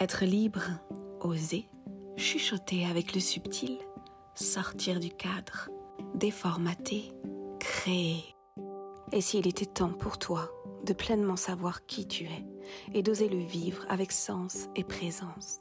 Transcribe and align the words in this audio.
Être 0.00 0.24
libre, 0.24 0.62
oser, 1.20 1.68
chuchoter 2.16 2.86
avec 2.86 3.14
le 3.14 3.20
subtil, 3.20 3.76
sortir 4.34 4.98
du 4.98 5.10
cadre, 5.10 5.68
déformater, 6.14 7.12
créer. 7.58 8.24
Et 9.12 9.20
s'il 9.20 9.46
était 9.46 9.66
temps 9.66 9.92
pour 9.92 10.18
toi 10.18 10.50
de 10.86 10.94
pleinement 10.94 11.36
savoir 11.36 11.84
qui 11.84 12.08
tu 12.08 12.24
es 12.24 12.46
et 12.94 13.02
d'oser 13.02 13.28
le 13.28 13.44
vivre 13.44 13.84
avec 13.90 14.10
sens 14.10 14.68
et 14.74 14.84
présence 14.84 15.58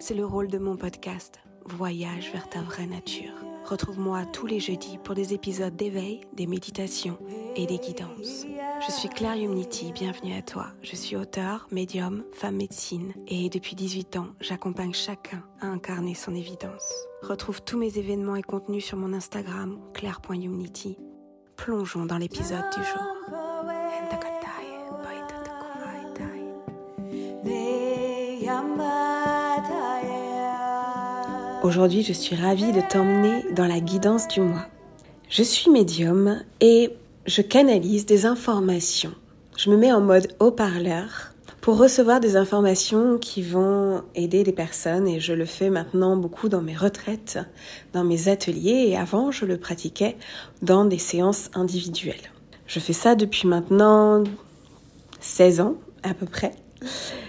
C'est 0.00 0.14
le 0.14 0.26
rôle 0.26 0.48
de 0.48 0.58
mon 0.58 0.76
podcast 0.76 1.38
Voyage 1.64 2.32
vers 2.32 2.48
ta 2.48 2.62
vraie 2.62 2.86
nature. 2.86 3.34
Retrouve-moi 3.66 4.26
tous 4.26 4.46
les 4.46 4.58
jeudis 4.58 4.98
pour 5.04 5.14
des 5.14 5.32
épisodes 5.32 5.76
d'éveil, 5.76 6.22
des 6.32 6.48
méditations 6.48 7.18
et 7.54 7.66
des 7.66 7.78
guidances. 7.78 8.46
Je 8.86 8.92
suis 8.92 9.08
Claire 9.08 9.34
Yumniti, 9.34 9.92
bienvenue 9.92 10.36
à 10.36 10.42
toi. 10.42 10.68
Je 10.82 10.94
suis 10.94 11.16
auteur, 11.16 11.66
médium, 11.72 12.22
femme 12.32 12.56
médecine 12.56 13.12
et 13.26 13.48
depuis 13.48 13.74
18 13.74 14.16
ans, 14.16 14.28
j'accompagne 14.40 14.94
chacun 14.94 15.42
à 15.60 15.66
incarner 15.66 16.14
son 16.14 16.34
évidence. 16.34 16.92
Retrouve 17.22 17.62
tous 17.62 17.76
mes 17.76 17.98
événements 17.98 18.36
et 18.36 18.42
contenus 18.42 18.84
sur 18.84 18.96
mon 18.96 19.12
Instagram, 19.12 19.78
claire.yumniti. 19.94 20.96
Plongeons 21.56 22.06
dans 22.06 22.18
l'épisode 22.18 22.64
du 22.76 22.84
jour. 22.84 23.02
Aujourd'hui, 31.64 32.02
je 32.02 32.12
suis 32.12 32.36
ravie 32.36 32.72
de 32.72 32.80
t'emmener 32.80 33.44
dans 33.52 33.66
la 33.66 33.80
guidance 33.80 34.28
du 34.28 34.40
mois. 34.40 34.66
Je 35.28 35.42
suis 35.42 35.70
médium 35.70 36.42
et 36.60 36.90
je 37.28 37.42
canalise 37.42 38.06
des 38.06 38.24
informations. 38.24 39.12
Je 39.58 39.68
me 39.70 39.76
mets 39.76 39.92
en 39.92 40.00
mode 40.00 40.28
haut-parleur 40.40 41.34
pour 41.60 41.76
recevoir 41.76 42.20
des 42.20 42.36
informations 42.36 43.18
qui 43.18 43.42
vont 43.42 44.02
aider 44.14 44.44
les 44.44 44.52
personnes 44.52 45.06
et 45.06 45.20
je 45.20 45.34
le 45.34 45.44
fais 45.44 45.68
maintenant 45.68 46.16
beaucoup 46.16 46.48
dans 46.48 46.62
mes 46.62 46.76
retraites, 46.76 47.38
dans 47.92 48.02
mes 48.02 48.28
ateliers 48.28 48.86
et 48.88 48.96
avant 48.96 49.30
je 49.30 49.44
le 49.44 49.58
pratiquais 49.58 50.16
dans 50.62 50.86
des 50.86 50.98
séances 50.98 51.50
individuelles. 51.54 52.32
Je 52.66 52.80
fais 52.80 52.94
ça 52.94 53.14
depuis 53.14 53.46
maintenant 53.46 54.24
16 55.20 55.60
ans 55.60 55.74
à 56.02 56.14
peu 56.14 56.24
près, 56.24 56.52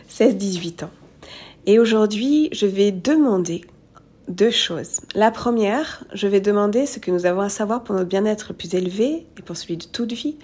16-18 0.10 0.86
ans. 0.86 0.92
Et 1.66 1.78
aujourd'hui, 1.78 2.48
je 2.54 2.68
vais 2.68 2.94
demander 2.94 3.66
deux 4.30 4.52
choses. 4.52 5.02
La 5.16 5.32
première, 5.32 6.04
je 6.14 6.28
vais 6.28 6.40
demander 6.40 6.86
ce 6.86 7.00
que 7.00 7.12
nous 7.12 7.26
avons 7.26 7.42
à 7.42 7.50
savoir 7.50 7.84
pour 7.84 7.96
notre 7.96 8.08
bien-être 8.08 8.54
plus 8.54 8.74
élevé 8.76 9.28
et 9.38 9.42
pour 9.42 9.58
celui 9.58 9.78
de 9.78 9.86
toute 9.86 10.14
vie 10.14 10.38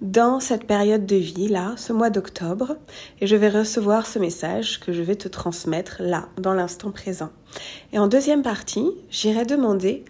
dans 0.00 0.40
cette 0.40 0.64
période 0.64 1.04
de 1.04 1.16
vie, 1.16 1.48
là, 1.48 1.74
ce 1.76 1.92
mois 1.92 2.08
d'octobre. 2.08 2.76
Et 3.20 3.26
je 3.26 3.36
vais 3.36 3.48
recevoir 3.48 4.06
ce 4.06 4.18
message 4.18 4.80
que 4.80 4.92
je 4.92 5.02
vais 5.02 5.16
te 5.16 5.28
transmettre 5.28 5.96
là, 5.98 6.28
dans 6.38 6.54
l'instant 6.54 6.92
présent. 6.92 7.30
Et 7.92 7.98
en 7.98 8.06
deuxième 8.06 8.42
partie, 8.42 8.88
j'irai 9.10 9.44
demander 9.44 10.04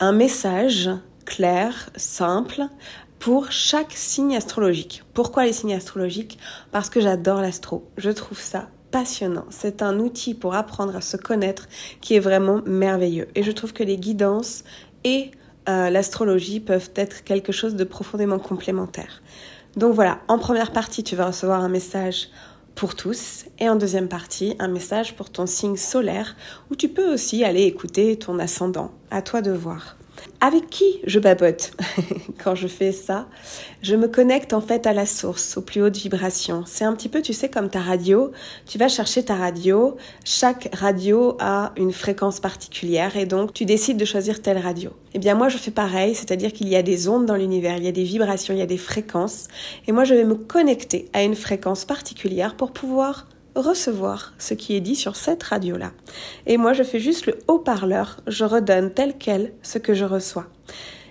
un 0.00 0.12
message 0.12 0.88
clair, 1.26 1.90
simple, 1.96 2.62
pour 3.18 3.50
chaque 3.50 3.92
signe 3.92 4.36
astrologique. 4.36 5.02
Pourquoi 5.12 5.44
les 5.44 5.52
signes 5.52 5.74
astrologiques? 5.74 6.38
Parce 6.70 6.88
que 6.88 7.00
j'adore 7.00 7.40
l'astro. 7.40 7.90
Je 7.96 8.10
trouve 8.10 8.38
ça 8.38 8.68
passionnant. 8.90 9.44
C'est 9.50 9.82
un 9.82 9.98
outil 9.98 10.34
pour 10.34 10.54
apprendre 10.54 10.96
à 10.96 11.00
se 11.00 11.16
connaître 11.16 11.68
qui 12.00 12.14
est 12.14 12.20
vraiment 12.20 12.62
merveilleux. 12.66 13.28
Et 13.34 13.42
je 13.42 13.52
trouve 13.52 13.72
que 13.72 13.82
les 13.82 13.98
guidances 13.98 14.64
et 15.04 15.30
euh, 15.68 15.90
l'astrologie 15.90 16.60
peuvent 16.60 16.90
être 16.96 17.24
quelque 17.24 17.52
chose 17.52 17.76
de 17.76 17.84
profondément 17.84 18.38
complémentaire. 18.38 19.22
Donc 19.76 19.94
voilà, 19.94 20.20
en 20.28 20.38
première 20.38 20.72
partie, 20.72 21.04
tu 21.04 21.14
vas 21.14 21.26
recevoir 21.26 21.62
un 21.62 21.68
message 21.68 22.30
pour 22.74 22.94
tous 22.94 23.44
et 23.58 23.68
en 23.68 23.76
deuxième 23.76 24.08
partie, 24.08 24.54
un 24.60 24.68
message 24.68 25.16
pour 25.16 25.30
ton 25.30 25.46
signe 25.46 25.76
solaire 25.76 26.36
où 26.70 26.76
tu 26.76 26.88
peux 26.88 27.12
aussi 27.12 27.44
aller 27.44 27.64
écouter 27.64 28.16
ton 28.18 28.38
ascendant. 28.38 28.92
À 29.10 29.20
toi 29.20 29.42
de 29.42 29.50
voir. 29.50 29.97
Avec 30.40 30.68
qui 30.70 31.00
je 31.04 31.18
babote 31.18 31.72
quand 32.42 32.54
je 32.54 32.68
fais 32.68 32.92
ça? 32.92 33.28
Je 33.82 33.96
me 33.96 34.08
connecte 34.08 34.52
en 34.52 34.60
fait 34.60 34.86
à 34.86 34.92
la 34.92 35.06
source, 35.06 35.56
aux 35.56 35.62
plus 35.62 35.82
hautes 35.82 35.96
vibrations. 35.96 36.64
C'est 36.66 36.84
un 36.84 36.94
petit 36.94 37.08
peu, 37.08 37.22
tu 37.22 37.32
sais, 37.32 37.48
comme 37.48 37.70
ta 37.70 37.80
radio. 37.80 38.32
Tu 38.66 38.78
vas 38.78 38.88
chercher 38.88 39.24
ta 39.24 39.34
radio. 39.34 39.96
Chaque 40.24 40.68
radio 40.74 41.36
a 41.40 41.72
une 41.76 41.92
fréquence 41.92 42.40
particulière 42.40 43.16
et 43.16 43.26
donc 43.26 43.52
tu 43.52 43.64
décides 43.64 43.96
de 43.96 44.04
choisir 44.04 44.42
telle 44.42 44.58
radio. 44.58 44.90
Eh 45.14 45.18
bien 45.18 45.34
moi 45.34 45.48
je 45.48 45.58
fais 45.58 45.70
pareil, 45.70 46.14
c'est-à-dire 46.14 46.52
qu'il 46.52 46.68
y 46.68 46.76
a 46.76 46.82
des 46.82 47.08
ondes 47.08 47.26
dans 47.26 47.36
l'univers, 47.36 47.76
il 47.78 47.84
y 47.84 47.88
a 47.88 47.92
des 47.92 48.04
vibrations, 48.04 48.54
il 48.54 48.58
y 48.58 48.62
a 48.62 48.66
des 48.66 48.78
fréquences. 48.78 49.48
Et 49.86 49.92
moi 49.92 50.04
je 50.04 50.14
vais 50.14 50.24
me 50.24 50.34
connecter 50.34 51.08
à 51.12 51.22
une 51.22 51.34
fréquence 51.34 51.84
particulière 51.84 52.56
pour 52.56 52.72
pouvoir 52.72 53.26
recevoir 53.60 54.32
ce 54.38 54.54
qui 54.54 54.74
est 54.74 54.80
dit 54.80 54.96
sur 54.96 55.16
cette 55.16 55.42
radio-là. 55.42 55.92
Et 56.46 56.56
moi, 56.56 56.72
je 56.72 56.82
fais 56.82 57.00
juste 57.00 57.26
le 57.26 57.38
haut-parleur, 57.48 58.20
je 58.26 58.44
redonne 58.44 58.92
tel 58.92 59.14
quel 59.18 59.52
ce 59.62 59.78
que 59.78 59.94
je 59.94 60.04
reçois. 60.04 60.46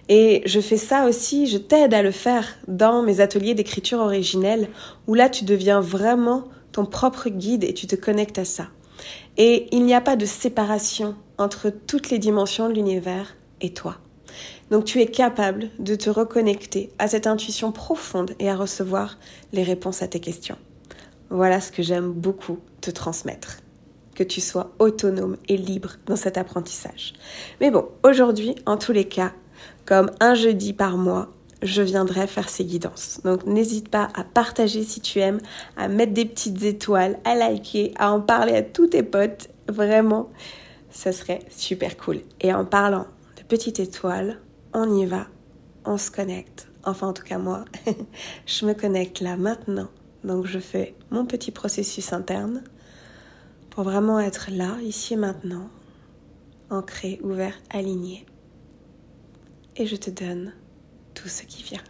Et 0.10 0.42
je 0.46 0.60
fais 0.60 0.78
ça 0.78 1.06
aussi, 1.06 1.48
je 1.48 1.58
t'aide 1.58 1.94
à 1.94 2.02
le 2.02 2.12
faire 2.12 2.48
dans 2.68 3.04
mes 3.04 3.20
ateliers 3.20 3.54
d'écriture 3.54 4.00
originelle, 4.00 4.70
où 5.08 5.14
là, 5.14 5.30
tu 5.30 5.44
deviens 5.44 5.82
vraiment 5.82 6.46
ton 6.72 6.86
propre 6.86 7.30
guide 7.30 7.64
et 7.64 7.74
tu 7.74 7.88
te 7.88 7.96
connectes 7.96 8.40
à 8.40 8.46
ça. 8.46 8.68
Et 9.38 9.68
il 9.72 9.84
n'y 9.86 9.94
a 9.94 10.02
pas 10.02 10.16
de 10.16 10.26
séparation 10.26 11.16
entre 11.38 11.70
toutes 11.70 12.10
les 12.10 12.20
dimensions 12.20 12.70
de 12.70 12.74
l'univers 12.74 13.36
et 13.62 13.74
toi. 13.74 13.98
Donc 14.72 14.86
tu 14.86 15.02
es 15.02 15.08
capable 15.08 15.70
de 15.80 15.96
te 15.96 16.10
reconnecter 16.10 16.92
à 17.00 17.08
cette 17.08 17.28
intuition 17.28 17.72
profonde 17.72 18.32
et 18.40 18.50
à 18.50 18.56
recevoir 18.56 19.18
les 19.54 19.64
réponses 19.64 20.02
à 20.02 20.08
tes 20.08 20.20
questions. 20.20 20.58
Voilà 21.30 21.60
ce 21.60 21.72
que 21.72 21.84
j'aime 21.84 22.12
beaucoup 22.12 22.60
te 22.82 22.90
transmettre. 22.90 23.58
Que 24.16 24.24
tu 24.24 24.42
sois 24.42 24.72
autonome 24.80 25.38
et 25.48 25.58
libre 25.58 25.98
dans 26.06 26.16
cet 26.16 26.38
apprentissage. 26.38 27.14
Mais 27.62 27.70
bon, 27.70 27.88
aujourd'hui, 28.04 28.56
en 28.66 28.78
tous 28.78 28.92
les 28.94 29.08
cas, 29.08 29.34
comme 29.86 30.10
un 30.20 30.34
jeudi 30.34 30.74
par 30.74 30.98
mois, 30.98 31.30
je 31.62 31.82
viendrai 31.82 32.28
faire 32.28 32.50
ces 32.50 32.64
guidances. 32.66 33.20
Donc 33.24 33.46
n'hésite 33.46 33.90
pas 33.90 34.10
à 34.16 34.24
partager 34.24 34.84
si 34.84 35.02
tu 35.02 35.20
aimes, 35.20 35.40
à 35.76 35.88
mettre 35.88 36.14
des 36.14 36.26
petites 36.26 36.64
étoiles, 36.64 37.20
à 37.26 37.36
liker, 37.36 37.94
à 37.98 38.12
en 38.12 38.22
parler 38.22 38.56
à 38.56 38.62
tous 38.62 38.88
tes 38.88 39.04
potes. 39.04 39.50
Vraiment, 39.68 40.30
ça 40.90 41.12
serait 41.12 41.40
super 41.50 41.98
cool. 41.98 42.22
Et 42.42 42.54
en 42.54 42.66
parlant 42.66 43.08
de 43.38 43.44
petites 43.44 43.80
étoiles, 43.80 44.40
on 44.74 44.96
y 44.96 45.06
va, 45.06 45.28
on 45.86 45.98
se 45.98 46.10
connecte. 46.10 46.68
Enfin, 46.86 47.08
en 47.08 47.14
tout 47.14 47.24
cas, 47.24 47.38
moi, 47.38 47.66
je 48.46 48.66
me 48.66 48.74
connecte 48.74 49.20
là 49.20 49.36
maintenant 49.36 49.90
donc 50.28 50.46
je 50.46 50.60
fais 50.60 50.94
mon 51.10 51.26
petit 51.26 51.52
processus 51.52 52.14
interne 52.14 52.64
pour 53.70 53.84
vraiment 53.84 54.20
être 54.20 54.50
là, 54.52 54.78
ici 54.82 55.14
et 55.14 55.18
maintenant, 55.18 55.70
ancré, 56.70 57.20
ouvert, 57.24 57.58
aligné. 57.70 58.26
Et 59.76 59.86
je 59.86 59.96
te 59.96 60.10
donne 60.10 60.54
tout 61.14 61.30
ce 61.30 61.44
qui 61.44 61.64
vient. 61.64 61.84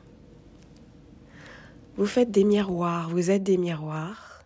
Vous 1.96 2.06
faites 2.06 2.30
des 2.30 2.44
miroirs, 2.44 3.10
vous 3.10 3.32
êtes 3.32 3.44
des 3.44 3.58
miroirs. 3.58 4.44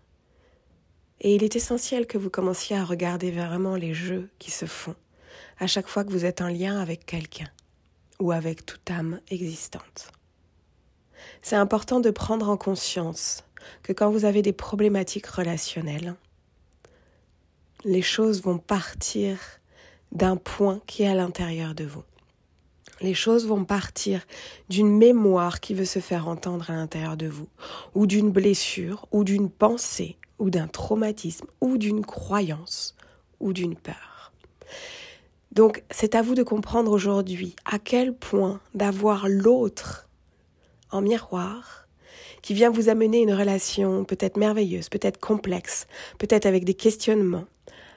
Et 1.19 1.35
il 1.35 1.43
est 1.43 1.55
essentiel 1.55 2.07
que 2.07 2.17
vous 2.17 2.29
commenciez 2.29 2.77
à 2.77 2.85
regarder 2.85 3.31
vraiment 3.31 3.75
les 3.75 3.93
jeux 3.93 4.29
qui 4.39 4.51
se 4.51 4.65
font 4.65 4.95
à 5.59 5.67
chaque 5.67 5.87
fois 5.87 6.03
que 6.03 6.11
vous 6.11 6.25
êtes 6.25 6.41
en 6.41 6.47
lien 6.47 6.79
avec 6.79 7.05
quelqu'un 7.05 7.49
ou 8.19 8.31
avec 8.31 8.65
toute 8.65 8.89
âme 8.89 9.19
existante. 9.29 10.11
C'est 11.41 11.55
important 11.55 11.99
de 11.99 12.09
prendre 12.09 12.49
en 12.49 12.57
conscience 12.57 13.43
que 13.83 13.93
quand 13.93 14.09
vous 14.09 14.25
avez 14.25 14.41
des 14.41 14.53
problématiques 14.53 15.27
relationnelles, 15.27 16.15
les 17.83 18.01
choses 18.01 18.41
vont 18.41 18.57
partir 18.57 19.37
d'un 20.11 20.37
point 20.37 20.81
qui 20.87 21.03
est 21.03 21.07
à 21.07 21.15
l'intérieur 21.15 21.73
de 21.73 21.85
vous. 21.85 22.03
Les 23.01 23.13
choses 23.15 23.47
vont 23.47 23.65
partir 23.65 24.21
d'une 24.69 24.95
mémoire 24.95 25.59
qui 25.59 25.73
veut 25.73 25.85
se 25.85 25.99
faire 25.99 26.27
entendre 26.27 26.69
à 26.69 26.75
l'intérieur 26.75 27.17
de 27.17 27.27
vous, 27.27 27.47
ou 27.95 28.05
d'une 28.05 28.29
blessure, 28.29 29.07
ou 29.11 29.23
d'une 29.23 29.49
pensée, 29.49 30.17
ou 30.37 30.49
d'un 30.51 30.67
traumatisme, 30.67 31.47
ou 31.61 31.77
d'une 31.77 32.05
croyance, 32.05 32.95
ou 33.39 33.53
d'une 33.53 33.75
peur. 33.75 34.31
Donc 35.51 35.83
c'est 35.89 36.15
à 36.15 36.21
vous 36.21 36.35
de 36.35 36.43
comprendre 36.43 36.91
aujourd'hui 36.91 37.55
à 37.65 37.79
quel 37.79 38.15
point 38.15 38.61
d'avoir 38.73 39.27
l'autre 39.27 40.07
en 40.91 41.01
miroir 41.01 41.80
qui 42.41 42.53
vient 42.53 42.69
vous 42.69 42.89
amener 42.89 43.21
une 43.21 43.33
relation 43.33 44.03
peut-être 44.03 44.37
merveilleuse, 44.37 44.89
peut-être 44.89 45.19
complexe, 45.19 45.87
peut-être 46.17 46.45
avec 46.45 46.65
des 46.65 46.73
questionnements, 46.73 47.45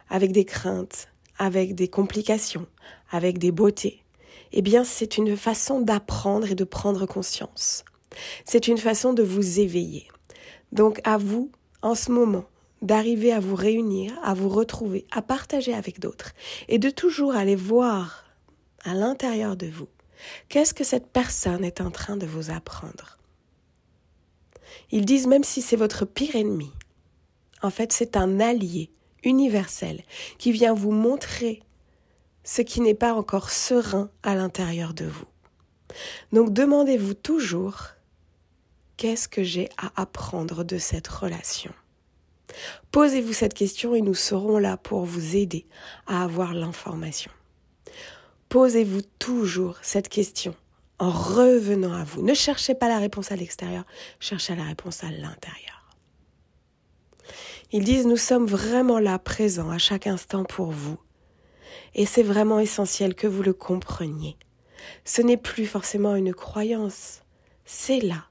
avec 0.09 0.33
des 0.33 0.45
craintes, 0.45 1.09
avec 1.39 1.75
des 1.75 1.89
complications, 1.89 2.67
avec 3.11 3.39
des 3.39 3.53
beautés, 3.53 4.05
eh 4.53 4.63
bien 4.63 4.85
c'est 4.85 5.19
une 5.19 5.37
façon 5.37 5.81
d'apprendre 5.81 6.51
et 6.51 6.55
de 6.55 6.65
prendre 6.65 7.07
conscience. 7.07 7.85
C'est 8.45 8.69
une 8.69 8.79
façon 8.79 9.13
de 9.13 9.23
vous 9.23 9.61
éveiller. 9.61 10.07
Donc 10.73 11.01
à 11.05 11.19
vous, 11.19 11.51
en 11.83 11.95
ce 11.95 12.13
moment, 12.13 12.45
d'arriver 12.81 13.33
à 13.33 13.41
vous 13.41 13.57
réunir, 13.57 14.13
à 14.23 14.35
vous 14.35 14.49
retrouver, 14.49 15.07
à 15.11 15.23
partager 15.23 15.75
avec 15.75 15.99
d'autres, 15.99 16.33
et 16.69 16.79
de 16.79 16.91
toujours 16.91 17.35
aller 17.35 17.57
voir 17.57 18.25
à 18.85 18.95
l'intérieur 18.95 19.57
de 19.57 19.67
vous 19.67 19.89
qu'est-ce 20.49 20.75
que 20.75 20.85
cette 20.85 21.09
personne 21.09 21.65
est 21.65 21.81
en 21.81 21.91
train 21.91 22.17
de 22.17 22.27
vous 22.27 22.51
apprendre. 22.51 23.14
Ils 24.91 25.05
disent 25.05 25.27
même 25.27 25.45
si 25.45 25.63
c'est 25.63 25.77
votre 25.77 26.05
pire 26.05 26.37
ennemi, 26.37 26.73
en 27.63 27.71
fait 27.71 27.93
c'est 27.93 28.17
un 28.17 28.41
allié 28.41 28.91
universel 29.23 30.03
qui 30.39 30.53
vient 30.53 30.75
vous 30.75 30.93
montrer 30.93 31.63
ce 32.45 32.63
qui 32.63 32.81
n'est 32.81 32.95
pas 32.95 33.15
encore 33.15 33.51
serein 33.51 34.11
à 34.23 34.35
l'intérieur 34.35 34.95
de 34.95 35.07
vous. 35.07 35.27
Donc 36.33 36.53
demandez-vous 36.53 37.15
toujours 37.15 37.89
qu'est-ce 38.97 39.29
que 39.29 39.43
j'ai 39.43 39.69
à 39.79 39.93
apprendre 40.01 40.65
de 40.65 40.79
cette 40.79 41.09
relation? 41.09 41.73
Posez-vous 42.93 43.33
cette 43.33 43.55
question 43.55 43.95
et 43.95 44.03
nous 44.03 44.15
serons 44.15 44.59
là 44.59 44.77
pour 44.77 45.05
vous 45.05 45.37
aider 45.37 45.67
à 46.07 46.23
avoir 46.23 46.55
l'information. 46.55 47.33
Posez-vous 48.49 49.03
toujours 49.19 49.79
cette 49.83 50.09
question 50.09 50.55
en 50.99 51.11
revenant 51.11 51.93
à 51.93 52.05
vous. 52.05 52.23
Ne 52.23 52.35
cherchez 52.35 52.75
pas 52.75 52.89
la 52.89 52.99
réponse 52.99 53.33
à 53.33 53.37
l'extérieur, 53.37 53.85
cherchez 54.21 54.55
la 54.55 54.65
réponse 54.65 55.03
à 55.05 55.11
l'intérieur. 55.11 55.97
Ils 57.73 57.85
disent 57.85 58.07
nous 58.07 58.17
sommes 58.17 58.47
vraiment 58.47 58.99
là, 58.99 59.19
présents 59.19 59.71
à 59.71 59.79
chaque 59.79 60.07
instant 60.07 60.45
pour 60.45 60.71
vous. 60.71 60.99
Et 61.95 62.07
c'est 62.07 62.23
vraiment 62.23 62.61
essentiel 62.61 63.15
que 63.15 63.27
vous 63.27 63.43
le 63.43 63.53
compreniez. 63.53 64.37
Ce 65.05 65.23
n'est 65.23 65.37
plus 65.37 65.67
forcément 65.67 66.15
une 66.15 66.35
croyance, 66.35 67.23
c'est 67.65 68.01
là. 68.01 68.27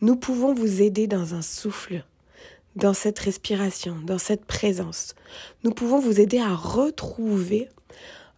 Nous 0.00 0.16
pouvons 0.16 0.52
vous 0.52 0.82
aider 0.82 1.06
dans 1.06 1.34
un 1.34 1.42
souffle, 1.42 2.04
dans 2.76 2.94
cette 2.94 3.18
respiration, 3.18 3.96
dans 4.04 4.18
cette 4.18 4.44
présence. 4.44 5.14
Nous 5.62 5.72
pouvons 5.72 5.98
vous 5.98 6.20
aider 6.20 6.38
à 6.38 6.54
retrouver 6.54 7.68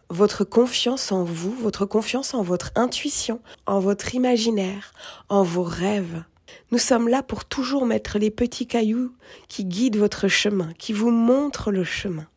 votre 0.09 0.43
confiance 0.43 1.11
en 1.11 1.23
vous, 1.23 1.51
votre 1.51 1.85
confiance 1.85 2.33
en 2.33 2.41
votre 2.41 2.71
intuition, 2.75 3.41
en 3.65 3.79
votre 3.79 4.15
imaginaire, 4.15 4.93
en 5.29 5.43
vos 5.43 5.63
rêves. 5.63 6.23
Nous 6.71 6.77
sommes 6.77 7.07
là 7.07 7.23
pour 7.23 7.45
toujours 7.45 7.85
mettre 7.85 8.19
les 8.19 8.31
petits 8.31 8.67
cailloux 8.67 9.13
qui 9.47 9.65
guident 9.65 9.97
votre 9.97 10.27
chemin, 10.27 10.73
qui 10.77 10.93
vous 10.93 11.11
montrent 11.11 11.71
le 11.71 11.83
chemin. 11.83 12.27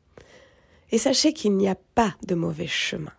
Et 0.90 0.99
sachez 0.99 1.32
qu'il 1.32 1.56
n'y 1.56 1.69
a 1.69 1.76
pas 1.94 2.14
de 2.26 2.34
mauvais 2.34 2.67
chemin. 2.67 3.12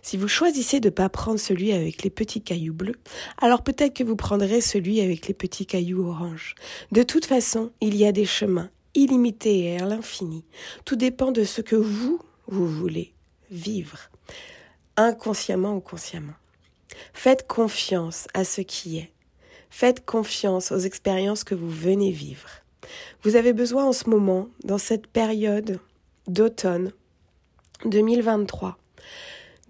Si 0.00 0.16
vous 0.16 0.28
choisissez 0.28 0.80
de 0.80 0.88
ne 0.88 0.94
pas 0.94 1.10
prendre 1.10 1.38
celui 1.38 1.72
avec 1.72 2.02
les 2.02 2.10
petits 2.10 2.40
cailloux 2.40 2.72
bleus, 2.72 2.98
alors 3.38 3.62
peut-être 3.62 3.94
que 3.94 4.04
vous 4.04 4.16
prendrez 4.16 4.62
celui 4.62 5.02
avec 5.02 5.28
les 5.28 5.34
petits 5.34 5.66
cailloux 5.66 6.06
oranges. 6.06 6.54
De 6.92 7.02
toute 7.02 7.26
façon, 7.26 7.70
il 7.82 7.94
y 7.94 8.06
a 8.06 8.12
des 8.12 8.24
chemins 8.24 8.70
illimités 8.94 9.64
et 9.64 9.78
à 9.78 9.84
l'infini. 9.84 10.44
Tout 10.84 10.96
dépend 10.96 11.32
de 11.32 11.44
ce 11.44 11.60
que 11.60 11.76
vous, 11.76 12.20
vous 12.46 12.66
voulez 12.66 13.13
vivre, 13.54 13.98
inconsciemment 14.96 15.76
ou 15.76 15.80
consciemment. 15.80 16.34
Faites 17.12 17.46
confiance 17.46 18.26
à 18.34 18.44
ce 18.44 18.60
qui 18.60 18.98
est. 18.98 19.10
Faites 19.70 20.04
confiance 20.04 20.70
aux 20.70 20.78
expériences 20.78 21.44
que 21.44 21.54
vous 21.54 21.70
venez 21.70 22.10
vivre. 22.10 22.48
Vous 23.22 23.36
avez 23.36 23.52
besoin 23.52 23.86
en 23.86 23.92
ce 23.92 24.08
moment, 24.08 24.48
dans 24.62 24.78
cette 24.78 25.06
période 25.06 25.80
d'automne 26.26 26.92
2023, 27.84 28.78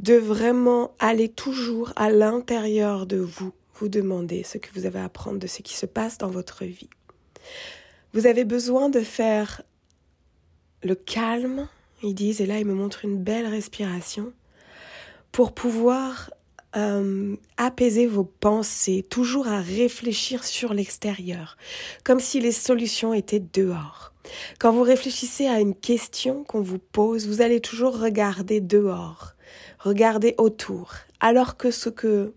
de 0.01 0.15
vraiment 0.15 0.93
aller 0.99 1.29
toujours 1.29 1.93
à 1.97 2.11
l'intérieur 2.11 3.07
de 3.07 3.17
vous, 3.17 3.53
vous 3.75 3.89
demander 3.89 4.43
ce 4.43 4.59
que 4.59 4.69
vous 4.75 4.87
avez 4.87 4.99
à 4.99 5.05
apprendre 5.05 5.39
de 5.39 5.47
ce 5.47 5.63
qui 5.63 5.75
se 5.75 5.87
passe 5.87 6.19
dans 6.19 6.31
votre 6.31 6.65
vie. 6.65 6.91
Vous 8.13 8.27
avez 8.27 8.45
besoin 8.45 8.89
de 8.89 9.01
faire 9.01 9.63
le 10.83 10.95
calme, 10.95 11.69
ils 12.05 12.15
disent, 12.15 12.41
et 12.41 12.47
là 12.47 12.59
ils 12.59 12.67
me 12.67 12.75
montrent 12.75 13.05
une 13.05 13.23
belle 13.23 13.47
respiration, 13.47 14.33
pour 15.33 15.53
pouvoir 15.53 16.31
euh, 16.77 17.37
apaiser 17.57 18.07
vos 18.07 18.25
pensées, 18.25 19.05
toujours 19.09 19.49
à 19.49 19.61
réfléchir 19.61 20.45
sur 20.45 20.75
l'extérieur, 20.75 21.57
comme 22.05 22.21
si 22.21 22.41
les 22.41 22.53
solutions 22.53 23.15
étaient 23.15 23.43
dehors. 23.53 24.13
Quand 24.59 24.73
vous 24.73 24.83
réfléchissez 24.83 25.47
à 25.47 25.61
une 25.61 25.75
question 25.75 26.45
qu'on 26.45 26.63
vous 26.63 26.79
pose, 26.79 27.27
vous 27.27 27.43
allez 27.43 27.61
toujours 27.61 27.99
regarder 27.99 28.61
dehors, 28.61 29.35
regarder 29.79 30.35
autour, 30.39 30.95
alors 31.21 31.57
que 31.57 31.71
ce 31.71 31.89
que 31.91 32.33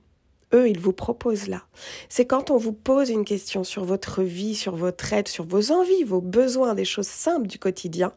eux, 0.53 0.69
ils 0.69 0.79
vous 0.79 0.93
proposent 0.93 1.47
là, 1.47 1.63
c'est 2.07 2.25
quand 2.25 2.51
on 2.51 2.57
vous 2.57 2.73
pose 2.73 3.09
une 3.09 3.25
question 3.25 3.63
sur 3.63 3.83
votre 3.83 4.23
vie, 4.23 4.55
sur 4.55 4.75
votre 4.75 5.11
aide, 5.13 5.27
sur 5.27 5.45
vos 5.45 5.71
envies, 5.71 6.03
vos 6.03 6.21
besoins, 6.21 6.73
des 6.73 6.85
choses 6.85 7.07
simples 7.07 7.47
du 7.47 7.59
quotidien, 7.59 8.13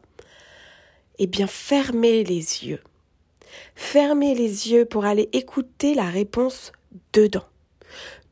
eh 1.23 1.27
bien 1.27 1.45
fermez 1.45 2.23
les 2.23 2.65
yeux. 2.65 2.79
Fermez 3.75 4.33
les 4.33 4.71
yeux 4.71 4.85
pour 4.85 5.05
aller 5.05 5.29
écouter 5.33 5.93
la 5.93 6.05
réponse 6.05 6.71
dedans. 7.13 7.45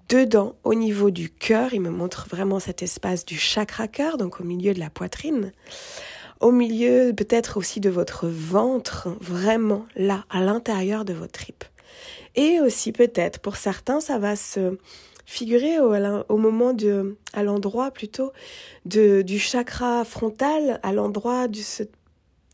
Dedans, 0.09 0.55
au 0.63 0.73
niveau 0.73 1.11
du 1.11 1.29
cœur, 1.29 1.75
il 1.75 1.81
me 1.81 1.91
montre 1.91 2.27
vraiment 2.27 2.59
cet 2.59 2.81
espace 2.81 3.25
du 3.25 3.37
chakra 3.37 3.87
cœur, 3.87 4.17
donc 4.17 4.41
au 4.41 4.43
milieu 4.43 4.73
de 4.73 4.79
la 4.79 4.89
poitrine. 4.89 5.51
Au 6.39 6.51
milieu 6.51 7.13
peut-être 7.15 7.57
aussi 7.57 7.79
de 7.79 7.91
votre 7.91 8.27
ventre, 8.27 9.09
vraiment 9.21 9.85
là, 9.95 10.25
à 10.31 10.41
l'intérieur 10.41 11.05
de 11.05 11.13
votre 11.13 11.33
tripes. 11.33 11.65
Et 12.35 12.59
aussi 12.59 12.91
peut-être, 12.91 13.37
pour 13.39 13.55
certains, 13.55 13.99
ça 13.99 14.17
va 14.17 14.35
se 14.35 14.79
figurer 15.27 15.79
au, 15.79 16.37
moment 16.37 16.73
de, 16.73 17.17
à 17.33 17.43
l'endroit 17.43 17.91
plutôt 17.91 18.31
de, 18.85 19.21
du 19.21 19.37
chakra 19.37 20.03
frontal, 20.05 20.79
à 20.81 20.91
l'endroit 20.91 21.47
de 21.47 21.59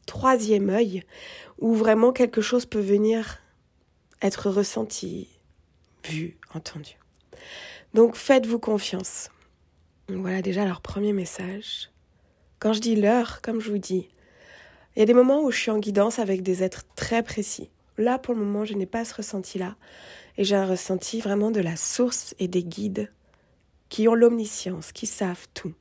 troisième 0.05 0.69
œil, 0.69 1.03
où 1.59 1.73
vraiment 1.73 2.11
quelque 2.11 2.41
chose 2.41 2.65
peut 2.65 2.79
venir 2.79 3.39
être 4.21 4.49
ressenti, 4.49 5.27
vu, 6.03 6.37
entendu. 6.53 6.97
Donc 7.93 8.15
faites-vous 8.15 8.59
confiance. 8.59 9.29
Voilà 10.09 10.41
déjà 10.41 10.65
leur 10.65 10.81
premier 10.81 11.13
message. 11.13 11.89
Quand 12.59 12.73
je 12.73 12.81
dis 12.81 12.95
l'heure, 12.95 13.41
comme 13.41 13.59
je 13.59 13.71
vous 13.71 13.77
dis, 13.77 14.09
il 14.95 14.99
y 14.99 15.01
a 15.01 15.05
des 15.05 15.13
moments 15.13 15.43
où 15.43 15.51
je 15.51 15.57
suis 15.57 15.71
en 15.71 15.79
guidance 15.79 16.19
avec 16.19 16.41
des 16.41 16.63
êtres 16.63 16.85
très 16.95 17.23
précis. 17.23 17.69
Là, 17.97 18.17
pour 18.17 18.33
le 18.33 18.39
moment, 18.39 18.65
je 18.65 18.73
n'ai 18.73 18.85
pas 18.85 19.05
ce 19.05 19.15
ressenti-là. 19.15 19.75
Et 20.37 20.43
j'ai 20.43 20.55
un 20.55 20.65
ressenti 20.65 21.21
vraiment 21.21 21.51
de 21.51 21.61
la 21.61 21.75
source 21.75 22.35
et 22.39 22.47
des 22.47 22.63
guides 22.63 23.11
qui 23.89 24.07
ont 24.07 24.15
l'omniscience, 24.15 24.91
qui 24.91 25.05
savent 25.05 25.47
tout. 25.53 25.73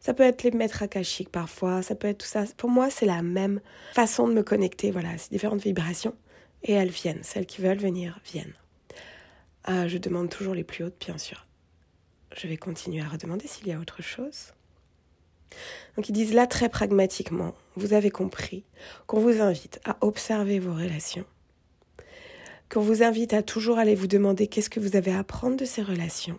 Ça 0.00 0.14
peut 0.14 0.22
être 0.22 0.42
les 0.42 0.50
maîtres 0.50 0.82
akashiques 0.82 1.30
parfois, 1.30 1.82
ça 1.82 1.94
peut 1.94 2.08
être 2.08 2.18
tout 2.18 2.26
ça. 2.26 2.44
Pour 2.56 2.70
moi, 2.70 2.90
c'est 2.90 3.06
la 3.06 3.22
même 3.22 3.60
façon 3.92 4.28
de 4.28 4.34
me 4.34 4.42
connecter. 4.42 4.90
Voilà, 4.90 5.18
c'est 5.18 5.32
différentes 5.32 5.62
vibrations 5.62 6.14
et 6.62 6.72
elles 6.72 6.90
viennent. 6.90 7.22
Celles 7.22 7.46
qui 7.46 7.60
veulent 7.60 7.78
venir 7.78 8.20
viennent. 8.24 8.54
Ah, 9.64 9.88
je 9.88 9.98
demande 9.98 10.30
toujours 10.30 10.54
les 10.54 10.64
plus 10.64 10.84
hautes, 10.84 11.04
bien 11.04 11.18
sûr. 11.18 11.46
Je 12.36 12.46
vais 12.46 12.56
continuer 12.56 13.02
à 13.02 13.08
redemander 13.08 13.46
s'il 13.48 13.66
y 13.66 13.72
a 13.72 13.78
autre 13.78 14.02
chose. 14.02 14.52
Donc 15.96 16.08
ils 16.08 16.12
disent 16.12 16.34
là 16.34 16.46
très 16.46 16.68
pragmatiquement, 16.68 17.54
vous 17.76 17.92
avez 17.92 18.10
compris 18.10 18.64
qu'on 19.06 19.20
vous 19.20 19.40
invite 19.40 19.80
à 19.84 19.96
observer 20.00 20.58
vos 20.58 20.74
relations, 20.74 21.24
qu'on 22.68 22.80
vous 22.80 23.02
invite 23.02 23.32
à 23.32 23.42
toujours 23.42 23.78
aller 23.78 23.94
vous 23.94 24.06
demander 24.06 24.46
qu'est-ce 24.46 24.70
que 24.70 24.80
vous 24.80 24.96
avez 24.96 25.12
à 25.12 25.20
apprendre 25.20 25.56
de 25.56 25.64
ces 25.64 25.82
relations, 25.82 26.38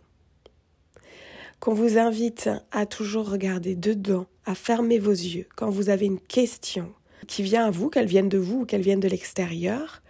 qu'on 1.59 1.73
vous 1.73 1.97
invite 1.97 2.49
à 2.71 2.85
toujours 2.85 3.29
regarder 3.29 3.75
dedans, 3.75 4.25
à 4.45 4.55
fermer 4.55 4.99
vos 4.99 5.11
yeux 5.11 5.47
quand 5.55 5.69
vous 5.69 5.89
avez 5.89 6.05
une 6.05 6.19
question 6.19 6.93
qui 7.27 7.43
vient 7.43 7.65
à 7.65 7.71
vous, 7.71 7.89
qu'elle 7.89 8.05
vienne 8.05 8.29
de 8.29 8.37
vous 8.37 8.61
ou 8.61 8.65
qu'elle 8.65 8.81
vienne 8.81 8.99
de 8.99 9.07
l'extérieur, 9.07 10.01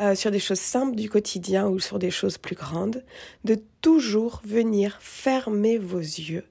euh, 0.00 0.14
sur 0.14 0.30
des 0.30 0.38
choses 0.38 0.60
simples 0.60 0.96
du 0.96 1.08
quotidien 1.08 1.68
ou 1.68 1.78
sur 1.78 1.98
des 1.98 2.10
choses 2.10 2.38
plus 2.38 2.56
grandes, 2.56 3.04
de 3.44 3.60
toujours 3.80 4.40
venir 4.44 4.98
fermer 5.00 5.78
vos 5.78 5.98
yeux 5.98 6.44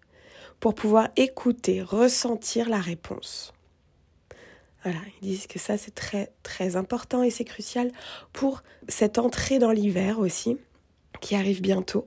pour 0.60 0.76
pouvoir 0.76 1.10
écouter, 1.18 1.82
ressentir 1.82 2.70
la 2.70 2.80
réponse. 2.80 3.54
Voilà, 4.84 5.00
ils 5.22 5.30
disent 5.30 5.48
que 5.48 5.60
ça 5.60 5.78
c'est 5.78 5.96
très 5.96 6.32
très 6.44 6.76
important 6.76 7.24
et 7.24 7.30
c'est 7.30 7.46
crucial 7.46 7.92
pour 8.34 8.64
cette 8.90 9.18
entrée 9.18 9.60
dans 9.60 9.72
l'hiver 9.72 10.20
aussi 10.20 10.58
qui 11.22 11.36
arrive 11.36 11.62
bientôt. 11.62 12.06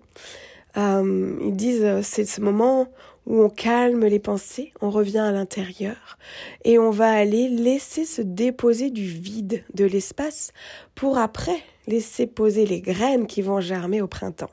Euh, 0.76 1.38
ils 1.42 1.56
disent 1.56 1.84
euh, 1.84 2.00
c'est 2.02 2.26
ce 2.26 2.40
moment 2.40 2.88
où 3.26 3.42
on 3.42 3.48
calme 3.48 4.04
les 4.04 4.18
pensées, 4.18 4.72
on 4.80 4.90
revient 4.90 5.18
à 5.18 5.32
l'intérieur 5.32 6.18
et 6.64 6.78
on 6.78 6.90
va 6.90 7.10
aller 7.10 7.48
laisser 7.48 8.04
se 8.04 8.22
déposer 8.22 8.90
du 8.90 9.04
vide, 9.04 9.64
de 9.74 9.84
l'espace, 9.84 10.52
pour 10.94 11.18
après 11.18 11.60
laisser 11.88 12.26
poser 12.26 12.66
les 12.66 12.80
graines 12.80 13.26
qui 13.26 13.42
vont 13.42 13.60
germer 13.60 14.00
au 14.00 14.06
printemps. 14.06 14.50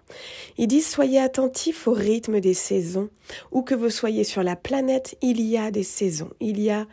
Ils 0.58 0.68
disent 0.68 0.88
soyez 0.88 1.20
attentifs 1.20 1.88
au 1.88 1.94
rythme 1.94 2.40
des 2.40 2.54
saisons. 2.54 3.10
Où 3.52 3.62
que 3.62 3.74
vous 3.74 3.90
soyez 3.90 4.24
sur 4.24 4.44
la 4.44 4.56
planète, 4.56 5.16
il 5.22 5.42
y 5.42 5.58
a 5.58 5.72
des 5.72 5.84
saisons, 5.84 6.30
il 6.40 6.60
y 6.60 6.70
a 6.70 6.86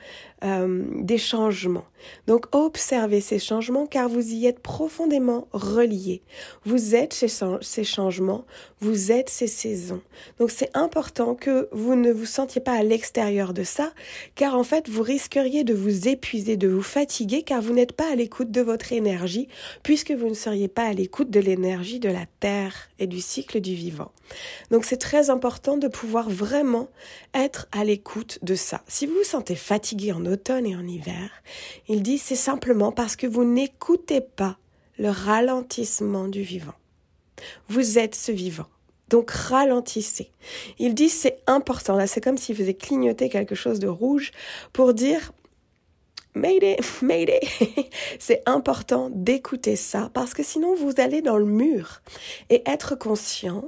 euh, 0.44 0.84
des 1.00 1.18
changements. 1.18 1.84
Donc 2.26 2.46
observez 2.54 3.20
ces 3.20 3.38
changements 3.38 3.86
car 3.86 4.08
vous 4.08 4.32
y 4.32 4.46
êtes 4.46 4.60
profondément 4.60 5.48
reliés. 5.52 6.22
Vous 6.64 6.94
êtes 6.94 7.12
ces, 7.12 7.28
ces 7.60 7.84
changements, 7.84 8.46
vous 8.80 9.12
êtes 9.12 9.28
ces 9.28 9.46
saisons. 9.46 10.00
Donc 10.38 10.50
c'est 10.50 10.74
important 10.74 11.34
que 11.34 11.68
vous 11.72 11.94
ne 11.94 12.10
vous 12.10 12.24
sentiez 12.24 12.60
pas 12.60 12.72
à 12.72 12.82
l'extérieur 12.82 13.52
de 13.52 13.64
ça 13.64 13.92
car 14.34 14.56
en 14.56 14.64
fait 14.64 14.88
vous 14.88 15.02
risqueriez 15.02 15.64
de 15.64 15.74
vous 15.74 16.08
épuiser, 16.08 16.56
de 16.56 16.68
vous 16.68 16.82
fatiguer 16.82 17.42
car 17.42 17.60
vous 17.60 17.74
n'êtes 17.74 17.92
pas 17.92 18.10
à 18.10 18.14
l'écoute 18.14 18.50
de 18.50 18.62
votre 18.62 18.92
énergie 18.92 19.48
puisque 19.82 20.12
vous 20.12 20.28
ne 20.28 20.34
seriez 20.34 20.68
pas 20.68 20.84
à 20.84 20.92
l'écoute 20.92 21.30
de 21.30 21.40
l'énergie 21.40 22.00
de 22.00 22.08
la 22.08 22.24
Terre 22.40 22.88
et 22.98 23.06
du 23.06 23.20
cycle 23.20 23.60
du 23.60 23.74
vivant. 23.74 24.12
Donc 24.70 24.84
c'est 24.84 24.96
très 24.96 25.30
important 25.30 25.76
de 25.76 25.88
pouvoir 25.88 26.30
vraiment 26.30 26.88
être 27.34 27.68
à 27.72 27.84
l'écoute 27.84 28.38
de 28.42 28.54
ça. 28.54 28.82
Si 28.86 29.06
vous 29.06 29.14
vous 29.14 29.24
sentez 29.24 29.56
fatigué 29.56 30.12
en 30.12 30.24
automne 30.30 30.66
et 30.66 30.76
en 30.76 30.86
hiver, 30.86 31.30
il 31.88 32.02
dit 32.02 32.18
c'est 32.18 32.36
simplement 32.36 32.92
parce 32.92 33.16
que 33.16 33.26
vous 33.26 33.44
n'écoutez 33.44 34.20
pas 34.20 34.58
le 34.98 35.10
ralentissement 35.10 36.28
du 36.28 36.42
vivant. 36.42 36.74
Vous 37.68 37.98
êtes 37.98 38.14
ce 38.14 38.32
vivant. 38.32 38.66
Donc 39.08 39.30
ralentissez. 39.30 40.30
Il 40.78 40.94
dit 40.94 41.08
c'est 41.08 41.38
important. 41.46 41.96
Là, 41.96 42.06
c'est 42.06 42.20
comme 42.20 42.38
s'il 42.38 42.56
faisait 42.56 42.74
clignoter 42.74 43.28
quelque 43.28 43.54
chose 43.54 43.80
de 43.80 43.88
rouge 43.88 44.30
pour 44.72 44.94
dire 44.94 45.32
Mayday, 46.34 46.76
Mayday. 47.02 47.40
c'est 48.18 48.42
important 48.46 49.10
d'écouter 49.12 49.76
ça 49.76 50.10
parce 50.14 50.32
que 50.32 50.42
sinon 50.42 50.74
vous 50.74 50.94
allez 50.98 51.22
dans 51.22 51.38
le 51.38 51.44
mur. 51.44 52.02
Et 52.50 52.62
être 52.66 52.94
conscient, 52.94 53.64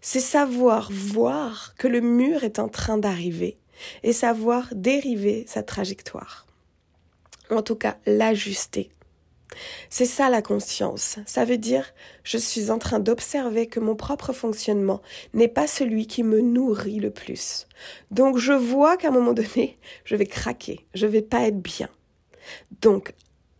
c'est 0.00 0.20
savoir 0.20 0.90
voir 0.92 1.74
que 1.78 1.88
le 1.88 2.00
mur 2.00 2.44
est 2.44 2.58
en 2.58 2.68
train 2.68 2.98
d'arriver 2.98 3.56
et 4.02 4.12
savoir 4.12 4.68
dériver 4.72 5.44
sa 5.46 5.62
trajectoire. 5.62 6.46
En 7.50 7.62
tout 7.62 7.76
cas, 7.76 7.96
l'ajuster. 8.06 8.90
C'est 9.88 10.04
ça 10.04 10.28
la 10.28 10.42
conscience. 10.42 11.18
Ça 11.26 11.44
veut 11.44 11.58
dire 11.58 11.92
je 12.22 12.38
suis 12.38 12.70
en 12.70 12.78
train 12.78 13.00
d'observer 13.00 13.66
que 13.66 13.80
mon 13.80 13.96
propre 13.96 14.32
fonctionnement 14.32 15.00
n'est 15.32 15.48
pas 15.48 15.66
celui 15.66 16.06
qui 16.06 16.22
me 16.22 16.40
nourrit 16.40 17.00
le 17.00 17.10
plus. 17.10 17.66
Donc 18.10 18.38
je 18.38 18.52
vois 18.52 18.96
qu'à 18.96 19.08
un 19.08 19.12
moment 19.12 19.32
donné, 19.32 19.78
je 20.04 20.16
vais 20.16 20.26
craquer, 20.26 20.86
je 20.94 21.06
vais 21.06 21.22
pas 21.22 21.46
être 21.46 21.60
bien. 21.60 21.88
Donc, 22.80 23.14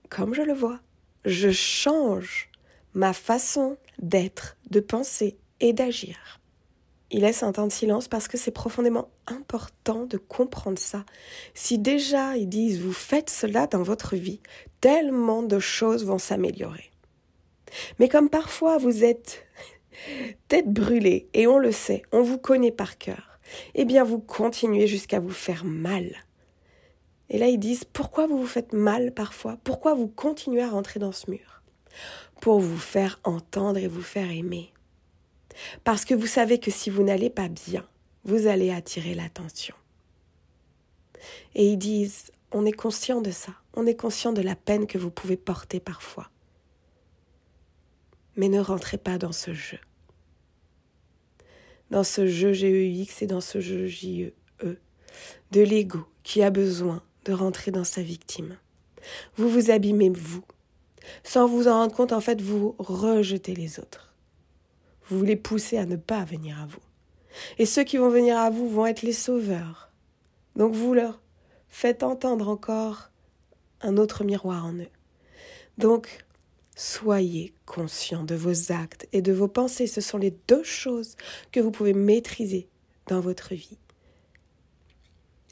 comme 0.08 0.34
je 0.34 0.42
le 0.42 0.54
vois, 0.54 0.80
je 1.24 1.50
change 1.50 2.50
ma 2.94 3.12
façon 3.12 3.76
d'être, 3.98 4.56
de 4.70 4.80
penser 4.80 5.38
et 5.60 5.72
d'agir. 5.72 6.37
Il 7.10 7.22
laisse 7.22 7.42
un 7.42 7.52
temps 7.52 7.66
de 7.66 7.72
silence 7.72 8.06
parce 8.06 8.28
que 8.28 8.36
c'est 8.36 8.50
profondément 8.50 9.08
important 9.26 10.04
de 10.04 10.18
comprendre 10.18 10.78
ça. 10.78 11.04
Si 11.54 11.78
déjà 11.78 12.36
ils 12.36 12.48
disent 12.48 12.80
vous 12.80 12.92
faites 12.92 13.30
cela 13.30 13.66
dans 13.66 13.82
votre 13.82 14.14
vie, 14.14 14.40
tellement 14.80 15.42
de 15.42 15.58
choses 15.58 16.04
vont 16.04 16.18
s'améliorer. 16.18 16.90
Mais 17.98 18.08
comme 18.08 18.28
parfois 18.28 18.76
vous 18.76 19.04
êtes 19.04 19.46
tête 20.48 20.70
brûlée 20.70 21.28
et 21.32 21.46
on 21.46 21.58
le 21.58 21.72
sait, 21.72 22.02
on 22.12 22.22
vous 22.22 22.38
connaît 22.38 22.72
par 22.72 22.98
cœur, 22.98 23.38
eh 23.74 23.86
bien 23.86 24.04
vous 24.04 24.18
continuez 24.18 24.86
jusqu'à 24.86 25.20
vous 25.20 25.30
faire 25.30 25.64
mal. 25.64 26.14
Et 27.30 27.38
là 27.38 27.46
ils 27.46 27.58
disent 27.58 27.84
pourquoi 27.84 28.26
vous 28.26 28.38
vous 28.38 28.46
faites 28.46 28.74
mal 28.74 29.14
parfois? 29.14 29.56
Pourquoi 29.64 29.94
vous 29.94 30.08
continuez 30.08 30.62
à 30.62 30.70
rentrer 30.70 31.00
dans 31.00 31.12
ce 31.12 31.30
mur? 31.30 31.62
Pour 32.42 32.60
vous 32.60 32.78
faire 32.78 33.18
entendre 33.24 33.78
et 33.78 33.88
vous 33.88 34.02
faire 34.02 34.30
aimer. 34.30 34.72
Parce 35.84 36.04
que 36.04 36.14
vous 36.14 36.26
savez 36.26 36.58
que 36.58 36.70
si 36.70 36.90
vous 36.90 37.02
n'allez 37.02 37.30
pas 37.30 37.48
bien, 37.48 37.86
vous 38.24 38.46
allez 38.46 38.70
attirer 38.70 39.14
l'attention. 39.14 39.74
Et 41.54 41.66
ils 41.66 41.78
disent, 41.78 42.30
on 42.52 42.64
est 42.64 42.72
conscient 42.72 43.20
de 43.20 43.30
ça, 43.30 43.52
on 43.74 43.86
est 43.86 43.96
conscient 43.96 44.32
de 44.32 44.42
la 44.42 44.56
peine 44.56 44.86
que 44.86 44.98
vous 44.98 45.10
pouvez 45.10 45.36
porter 45.36 45.80
parfois. 45.80 46.30
Mais 48.36 48.48
ne 48.48 48.60
rentrez 48.60 48.98
pas 48.98 49.18
dans 49.18 49.32
ce 49.32 49.52
jeu. 49.52 49.78
Dans 51.90 52.04
ce 52.04 52.26
jeu 52.26 52.52
GEX 52.52 53.22
et 53.22 53.26
dans 53.26 53.40
ce 53.40 53.60
jeu 53.60 53.86
JE, 53.86 54.32
de 55.50 55.60
l'ego 55.60 56.04
qui 56.22 56.42
a 56.42 56.50
besoin 56.50 57.02
de 57.24 57.32
rentrer 57.32 57.70
dans 57.70 57.84
sa 57.84 58.02
victime. 58.02 58.58
Vous 59.36 59.48
vous 59.48 59.70
abîmez 59.70 60.10
vous. 60.10 60.44
Sans 61.24 61.46
vous 61.46 61.68
en 61.68 61.72
rendre 61.72 61.94
compte, 61.94 62.12
en 62.12 62.20
fait, 62.20 62.40
vous 62.40 62.74
rejetez 62.78 63.54
les 63.54 63.80
autres. 63.80 64.07
Vous 65.10 65.24
les 65.24 65.36
poussez 65.36 65.78
à 65.78 65.86
ne 65.86 65.96
pas 65.96 66.24
venir 66.24 66.60
à 66.60 66.66
vous. 66.66 66.80
Et 67.58 67.66
ceux 67.66 67.84
qui 67.84 67.96
vont 67.96 68.10
venir 68.10 68.36
à 68.36 68.50
vous 68.50 68.68
vont 68.68 68.86
être 68.86 69.02
les 69.02 69.12
sauveurs. 69.12 69.90
Donc 70.56 70.74
vous 70.74 70.94
leur 70.94 71.20
faites 71.68 72.02
entendre 72.02 72.48
encore 72.48 73.10
un 73.80 73.96
autre 73.96 74.24
miroir 74.24 74.66
en 74.66 74.74
eux. 74.74 74.90
Donc, 75.76 76.24
soyez 76.74 77.54
conscient 77.66 78.24
de 78.24 78.34
vos 78.34 78.72
actes 78.72 79.06
et 79.12 79.22
de 79.22 79.32
vos 79.32 79.48
pensées. 79.48 79.86
Ce 79.86 80.00
sont 80.00 80.18
les 80.18 80.34
deux 80.48 80.64
choses 80.64 81.16
que 81.52 81.60
vous 81.60 81.70
pouvez 81.70 81.92
maîtriser 81.92 82.68
dans 83.06 83.20
votre 83.20 83.54
vie. 83.54 83.78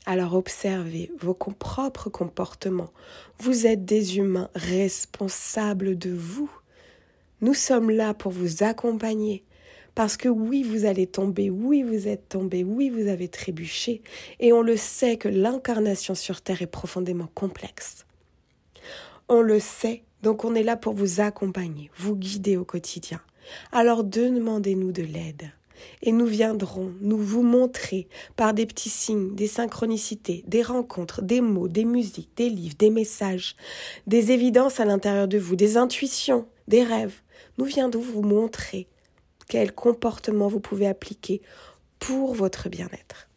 Alors 0.05 0.35
observez 0.35 1.11
vos 1.19 1.35
propres 1.35 2.11
comportements. 2.11 2.93
Vous 3.39 3.67
êtes 3.67 3.85
des 3.85 4.19
humains 4.19 4.51
responsables 4.55 5.99
de 5.99 6.11
vous. 6.11 6.51
Nous 7.43 7.55
sommes 7.55 7.91
là 7.91 8.15
pour 8.15 8.33
vous 8.33 8.63
accompagner. 8.63 9.45
Parce 9.95 10.17
que 10.17 10.29
oui, 10.29 10.63
vous 10.63 10.85
allez 10.85 11.07
tomber, 11.07 11.51
oui, 11.51 11.83
vous 11.83 12.09
êtes 12.09 12.29
tombé, 12.29 12.65
oui, 12.65 12.91
vous 12.91 13.09
avez 13.09 13.29
trébuché. 13.29 14.03
Et 14.41 14.53
on 14.53 14.63
le 14.63 14.77
sait 14.77 15.17
que 15.17 15.29
l'incarnation 15.29 16.15
sur 16.15 16.41
Terre 16.41 16.63
est 16.63 16.67
profondément 16.67 17.29
complexe. 17.35 18.07
On 19.29 19.41
le 19.41 19.59
sait, 19.59 20.03
donc 20.23 20.45
on 20.45 20.55
est 20.55 20.63
là 20.63 20.77
pour 20.77 20.95
vous 20.95 21.21
accompagner, 21.21 21.91
vous 21.97 22.17
guider 22.17 22.57
au 22.57 22.65
quotidien. 22.65 23.21
Alors 23.73 24.05
demandez-nous 24.05 24.93
de 24.93 25.03
l'aide. 25.03 25.51
Et 26.03 26.13
nous 26.13 26.27
viendrons 26.27 26.93
nous 27.01 27.19
vous 27.19 27.43
montrer 27.43 28.09
par 28.35 28.55
des 28.55 28.65
petits 28.65 28.89
signes, 28.89 29.35
des 29.35 29.47
synchronicités, 29.47 30.43
des 30.47 30.63
rencontres, 30.63 31.23
des 31.23 31.43
mots, 31.43 31.69
des 31.69 31.85
musiques, 31.85 32.31
des 32.37 32.49
livres, 32.49 32.77
des 32.79 32.91
messages, 32.91 33.57
des 34.07 34.33
évidences 34.33 34.81
à 34.81 34.87
l'intérieur 34.87 35.29
de 35.29 35.39
vous, 35.39 35.57
des 35.57 35.77
intuitions, 35.77 36.47
des 36.69 36.83
rêves. 36.83 37.21
Nous 37.59 37.65
viendrons 37.65 38.03
vous 38.03 38.23
montrer 38.23 38.89
quel 39.49 39.73
comportement 39.73 40.49
vous 40.49 40.61
pouvez 40.61 40.87
appliquer 40.87 41.41
pour 41.99 42.35
votre 42.35 42.69
bien-être. 42.69 43.29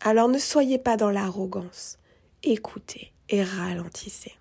Alors 0.00 0.28
ne 0.28 0.38
soyez 0.38 0.78
pas 0.78 0.96
dans 0.96 1.10
l'arrogance, 1.10 1.98
écoutez 2.42 3.12
et 3.30 3.42
ralentissez. 3.42 4.32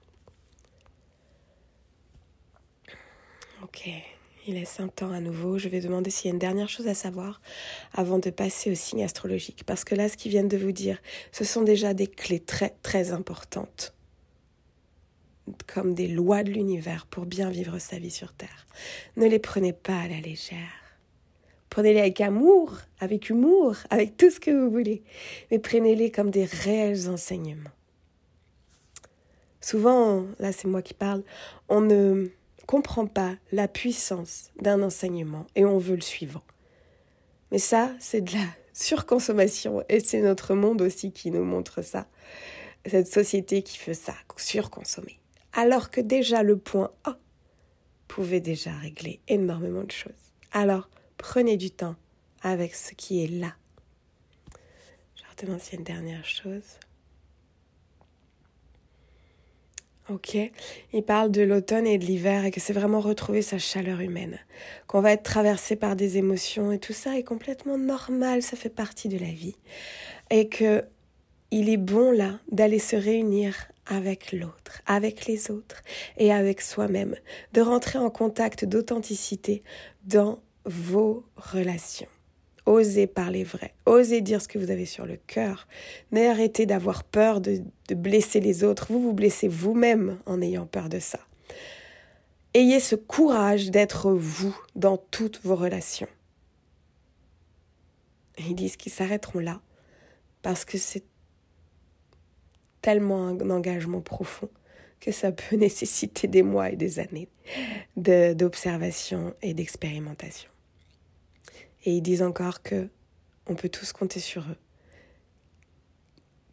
Ok, 3.64 3.90
il 4.46 4.56
laisse 4.56 4.82
un 4.82 4.90
temps 4.90 5.12
à 5.12 5.22
nouveau. 5.22 5.58
Je 5.58 5.70
vais 5.70 5.80
demander 5.80 6.10
s'il 6.10 6.26
y 6.26 6.32
a 6.32 6.34
une 6.34 6.40
dernière 6.40 6.68
chose 6.68 6.88
à 6.88 6.94
savoir 6.94 7.42
avant 7.94 8.20
de 8.20 8.30
passer 8.30 8.72
au 8.72 8.76
signe 8.76 9.04
astrologique. 9.04 9.64
Parce 9.66 9.86
que 9.86 9.96
là, 9.96 10.10
ce 10.10 10.18
qu'ils 10.18 10.32
viennent 10.32 10.50
de 10.50 10.58
vous 10.58 10.74
dire, 10.74 10.98
ce 11.32 11.46
sont 11.46 11.62
déjà 11.62 11.94
des 11.94 12.08
clés 12.08 12.42
très 12.42 12.76
très 12.84 13.14
importantes 13.14 13.94
comme 15.68 15.94
des 15.94 16.08
lois 16.08 16.44
de 16.44 16.52
l'univers 16.52 17.06
pour 17.06 17.26
bien 17.26 17.50
vivre 17.50 17.80
sa 17.80 18.00
vie 18.00 18.12
sur 18.12 18.34
Terre. 18.34 18.66
Ne 19.18 19.28
les 19.28 19.40
prenez 19.40 19.74
pas 19.74 20.00
à 20.00 20.08
la 20.08 20.20
légère. 20.20 20.58
Prenez-les 21.70 22.02
avec 22.02 22.22
amour, 22.22 22.78
avec 23.00 23.30
humour, 23.30 23.76
avec 23.90 24.16
tout 24.16 24.30
ce 24.30 24.40
que 24.40 24.52
vous 24.52 24.70
voulez, 24.70 25.02
mais 25.50 25.60
prenez-les 25.60 26.12
comme 26.12 26.30
des 26.30 26.46
réels 26.46 27.10
enseignements. 27.10 27.72
Souvent, 29.60 30.26
là 30.40 30.52
c'est 30.52 30.68
moi 30.68 30.82
qui 30.82 30.94
parle, 30.94 31.24
on 31.70 31.82
ne 31.82 32.28
comprend 32.68 33.08
pas 33.08 33.34
la 33.52 33.68
puissance 33.68 34.52
d'un 34.62 34.84
enseignement 34.84 35.48
et 35.56 35.66
on 35.66 35.80
veut 35.80 35.96
le 35.96 36.02
suivre. 36.02 36.44
Mais 37.52 37.60
ça, 37.60 37.92
c'est 38.00 38.22
de 38.22 38.34
la 38.34 38.46
surconsommation 38.74 39.84
et 39.90 40.00
c'est 40.00 40.22
notre 40.22 40.54
monde 40.54 40.82
aussi 40.82 41.12
qui 41.12 41.32
nous 41.32 41.44
montre 41.44 41.82
ça. 41.82 42.08
Cette 42.86 43.08
société 43.08 43.64
qui 43.64 43.78
fait 43.78 43.94
ça, 43.94 44.14
surconsommer 44.38 45.23
alors 45.54 45.90
que 45.92 46.02
déjà 46.02 46.44
le 46.44 46.58
point 46.58 46.92
A 47.04 47.18
pouvait 48.08 48.42
déjà 48.42 48.74
régler 48.74 49.22
énormément 49.28 49.84
de 49.84 49.92
choses. 49.92 50.12
Alors, 50.52 50.90
prenez 51.18 51.58
du 51.58 51.72
temps 51.72 51.96
avec 52.42 52.76
ce 52.76 52.94
qui 52.94 53.24
est 53.24 53.28
là. 53.28 53.54
Je 55.16 55.24
redemande 55.30 55.60
s'il 55.60 55.74
y 55.74 55.76
a 55.78 55.80
une 55.80 55.86
dernière 55.86 56.26
chose. 56.26 56.80
Ok, 60.10 60.38
il 60.92 61.04
parle 61.04 61.32
de 61.32 61.44
l'automne 61.44 61.88
et 61.88 61.98
de 61.98 62.04
l'hiver 62.04 62.44
et 62.44 62.52
que 62.52 62.60
c'est 62.60 62.74
vraiment 62.74 63.00
retrouver 63.00 63.42
sa 63.42 63.58
chaleur 63.58 64.02
humaine, 64.02 64.38
qu'on 64.86 65.00
va 65.00 65.14
être 65.14 65.24
traversé 65.24 65.78
par 65.78 65.96
des 65.96 66.18
émotions 66.18 66.74
et 66.74 66.80
tout 66.80 66.92
ça 66.92 67.18
est 67.18 67.24
complètement 67.24 67.78
normal, 67.78 68.42
ça 68.42 68.58
fait 68.58 68.68
partie 68.68 69.08
de 69.08 69.18
la 69.18 69.32
vie 69.32 69.56
et 70.30 70.50
que 70.50 70.84
il 71.52 71.70
est 71.70 71.78
bon 71.78 72.12
là 72.12 72.40
d'aller 72.52 72.80
se 72.80 72.98
réunir 72.98 73.72
avec 73.86 74.32
l'autre, 74.32 74.82
avec 74.86 75.26
les 75.26 75.52
autres 75.52 75.82
et 76.18 76.32
avec 76.32 76.62
soi-même, 76.62 77.16
de 77.54 77.62
rentrer 77.62 78.00
en 78.00 78.10
contact 78.10 78.66
d'authenticité 78.66 79.64
dans 80.06 80.40
vos 80.66 81.26
relations. 81.36 82.08
Osez 82.66 83.08
parler 83.08 83.44
vrai, 83.44 83.74
osez 83.86 84.22
dire 84.22 84.42
ce 84.42 84.48
que 84.48 84.58
vous 84.58 84.72
avez 84.72 84.86
sur 84.86 85.06
le 85.06 85.18
cœur. 85.18 85.68
N'arrêtez 86.12 86.66
d'avoir 86.66 87.04
peur 87.04 87.42
de, 87.42 87.62
de, 87.90 87.96
blesser 87.96 88.40
les 88.40 88.64
autres. 88.64 88.88
Vous 88.90 89.02
vous 89.02 89.14
blessez 89.14 89.50
vous-même 89.50 90.18
en 90.26 90.42
ayant 90.42 90.66
peur 90.66 90.88
de 90.88 91.00
ça. 91.00 91.20
Ayez 92.54 92.80
ce 92.80 92.96
courage 92.96 93.70
d'être 93.70 94.12
vous 94.12 94.56
dans 94.76 94.96
toutes 94.98 95.42
vos 95.44 95.56
relations. 95.56 96.08
ils 98.38 98.56
disent 98.56 98.78
qu'ils 98.78 98.92
s'arrêteront 98.94 99.40
là 99.40 99.60
parce 100.42 100.64
que 100.64 100.78
c'est 100.78 101.04
tellement 102.84 103.30
un 103.30 103.50
engagement 103.50 104.02
profond 104.02 104.50
que 105.00 105.12
ça 105.12 105.32
peut 105.32 105.56
nécessiter 105.58 106.28
des 106.28 106.44
mois 106.44 106.70
et 106.70 106.76
des 106.76 107.00
années 107.00 107.30
d'observation 107.98 109.34
et 109.42 109.56
d'expérimentation. 109.56 110.52
Et 111.86 111.94
ils 111.94 112.02
disent 112.02 112.22
encore 112.22 112.62
que 112.62 112.88
on 113.48 113.56
peut 113.56 113.70
tous 113.70 113.92
compter 113.92 114.22
sur 114.22 114.44
eux, 114.44 114.58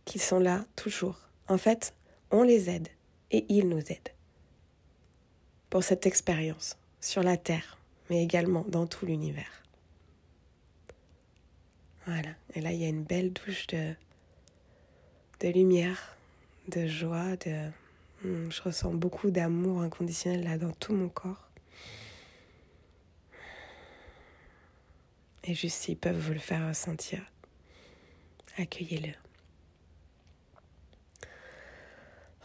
qu'ils 0.04 0.20
sont 0.20 0.40
là 0.40 0.64
toujours. 0.74 1.28
En 1.46 1.58
fait, 1.58 1.94
on 2.32 2.42
les 2.42 2.68
aide 2.68 2.88
et 3.30 3.44
ils 3.48 3.68
nous 3.68 3.78
aident 3.78 4.14
pour 5.68 5.84
cette 5.84 6.06
expérience 6.06 6.76
sur 7.00 7.22
la 7.22 7.36
Terre, 7.36 7.78
mais 8.08 8.22
également 8.22 8.64
dans 8.66 8.88
tout 8.88 9.06
l'univers. 9.06 9.62
Voilà, 12.06 12.30
et 12.54 12.60
là 12.60 12.72
il 12.72 12.80
y 12.80 12.84
a 12.84 12.88
une 12.88 13.04
belle 13.04 13.32
douche 13.32 13.68
de, 13.68 13.94
de 15.40 15.48
lumière, 15.48 16.16
de 16.70 16.86
joie, 16.86 17.36
de... 17.36 17.70
Hmm, 18.22 18.50
je 18.50 18.62
ressens 18.62 18.92
beaucoup 18.92 19.30
d'amour 19.30 19.80
inconditionnel 19.82 20.44
là 20.44 20.58
dans 20.58 20.72
tout 20.72 20.94
mon 20.94 21.08
corps. 21.08 21.48
Et 25.44 25.54
juste 25.54 25.82
s'ils 25.82 25.96
peuvent 25.96 26.18
vous 26.18 26.32
le 26.34 26.38
faire 26.38 26.68
ressentir, 26.68 27.20
accueillez-le. 28.58 29.12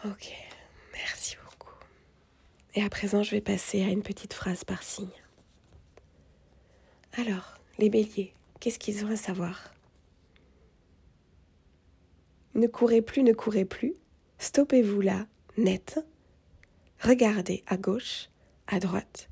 Ok, 0.10 0.34
merci 0.94 1.36
beaucoup. 1.44 1.74
Et 2.74 2.84
à 2.84 2.89
présent, 2.89 3.22
je 3.22 3.32
vais 3.32 3.41
passer 3.41 3.84
à 3.84 3.88
une 3.88 4.03
petite 4.03 4.34
phrase 4.34 4.63
par 4.63 4.82
signe. 4.82 5.08
Alors, 7.17 7.58
les 7.79 7.89
béliers, 7.89 8.34
qu'est-ce 8.60 8.79
qu'ils 8.79 9.05
ont 9.05 9.10
à 9.10 9.17
savoir? 9.17 9.74
Ne 12.53 12.67
courez 12.67 13.01
plus, 13.01 13.24
ne 13.24 13.34
courez 13.34 13.65
plus. 13.65 13.96
Stoppez-vous 14.38 15.01
là, 15.01 15.27
net. 15.58 16.00
Regardez 17.00 17.63
à 17.68 17.77
gauche, 17.77 18.30
à 18.68 18.80
droite. 18.80 19.30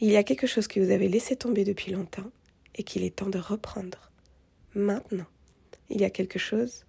Il 0.00 0.10
y 0.10 0.16
a 0.16 0.24
quelque 0.24 0.46
chose 0.46 0.66
que 0.66 0.80
vous 0.80 0.90
avez 0.90 1.08
laissé 1.08 1.36
tomber 1.36 1.64
depuis 1.64 1.92
longtemps 1.92 2.30
et 2.74 2.82
qu'il 2.82 3.02
est 3.02 3.16
temps 3.16 3.28
de 3.28 3.38
reprendre. 3.38 4.10
Maintenant, 4.74 5.26
il 5.88 6.00
y 6.00 6.04
a 6.04 6.10
quelque 6.10 6.38
chose 6.38 6.84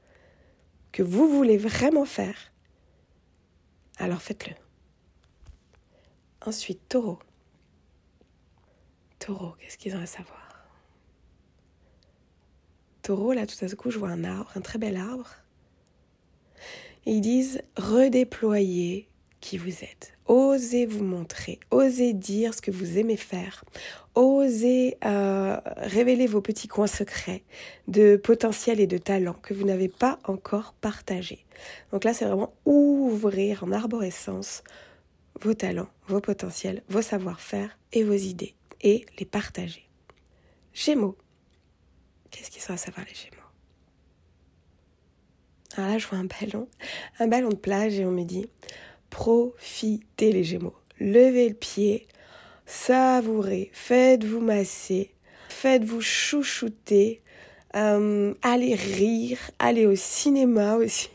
que 0.91 1.03
vous 1.03 1.27
voulez 1.27 1.57
vraiment 1.57 2.05
faire. 2.05 2.51
Alors 3.97 4.21
faites-le. 4.21 4.55
Ensuite, 6.45 6.87
taureau. 6.89 7.19
Taureau, 9.19 9.55
qu'est-ce 9.59 9.77
qu'ils 9.77 9.95
ont 9.95 10.01
à 10.01 10.07
savoir? 10.07 10.67
Taureau, 13.03 13.33
là, 13.33 13.45
tout 13.45 13.63
à 13.63 13.69
coup, 13.75 13.91
je 13.91 13.99
vois 13.99 14.09
un 14.09 14.23
arbre, 14.23 14.51
un 14.55 14.61
très 14.61 14.79
bel 14.79 14.97
arbre. 14.97 15.29
Ils 17.05 17.21
disent 17.21 17.61
redéployer 17.77 19.07
qui 19.39 19.57
vous 19.57 19.83
êtes. 19.83 20.13
Osez 20.27 20.85
vous 20.85 21.03
montrer, 21.03 21.59
osez 21.71 22.13
dire 22.13 22.53
ce 22.53 22.61
que 22.61 22.71
vous 22.71 22.97
aimez 22.97 23.17
faire, 23.17 23.65
osez 24.15 24.97
euh, 25.03 25.57
révéler 25.77 26.25
vos 26.25 26.39
petits 26.39 26.69
coins 26.69 26.87
secrets 26.87 27.43
de 27.89 28.15
potentiel 28.15 28.79
et 28.79 28.87
de 28.87 28.97
talent 28.97 29.35
que 29.41 29.53
vous 29.53 29.65
n'avez 29.65 29.89
pas 29.89 30.19
encore 30.23 30.73
partagés. 30.79 31.45
Donc 31.91 32.05
là, 32.05 32.13
c'est 32.13 32.25
vraiment 32.25 32.53
ouvrir 32.65 33.63
en 33.65 33.71
arborescence 33.73 34.63
vos 35.41 35.53
talents, 35.53 35.89
vos 36.07 36.21
potentiels, 36.21 36.83
vos 36.87 37.01
savoir-faire 37.01 37.77
et 37.91 38.03
vos 38.03 38.13
idées 38.13 38.53
et 38.81 39.05
les 39.19 39.25
partager. 39.25 39.89
Gémeaux. 40.73 41.17
Qu'est-ce 42.29 42.49
qu'ils 42.49 42.61
sont 42.61 42.73
à 42.73 42.77
savoir 42.77 43.05
les 43.05 43.15
Gémeaux? 43.15 43.40
Alors 45.77 45.89
là, 45.89 45.97
je 45.97 46.07
vois 46.07 46.19
un 46.19 46.25
ballon, 46.25 46.67
un 47.19 47.27
ballon 47.27 47.49
de 47.49 47.55
plage 47.55 47.97
et 47.99 48.05
on 48.05 48.11
me 48.11 48.23
dit 48.23 48.49
profitez 49.09 50.31
les 50.31 50.43
Gémeaux. 50.43 50.75
Levez 50.99 51.49
le 51.49 51.55
pied, 51.55 52.07
savourez, 52.65 53.69
faites-vous 53.73 54.39
masser, 54.39 55.11
faites-vous 55.49 56.01
chouchouter, 56.01 57.21
euh, 57.75 58.33
allez 58.41 58.75
rire, 58.75 59.39
allez 59.59 59.85
au 59.85 59.95
cinéma 59.95 60.75
aussi, 60.77 61.09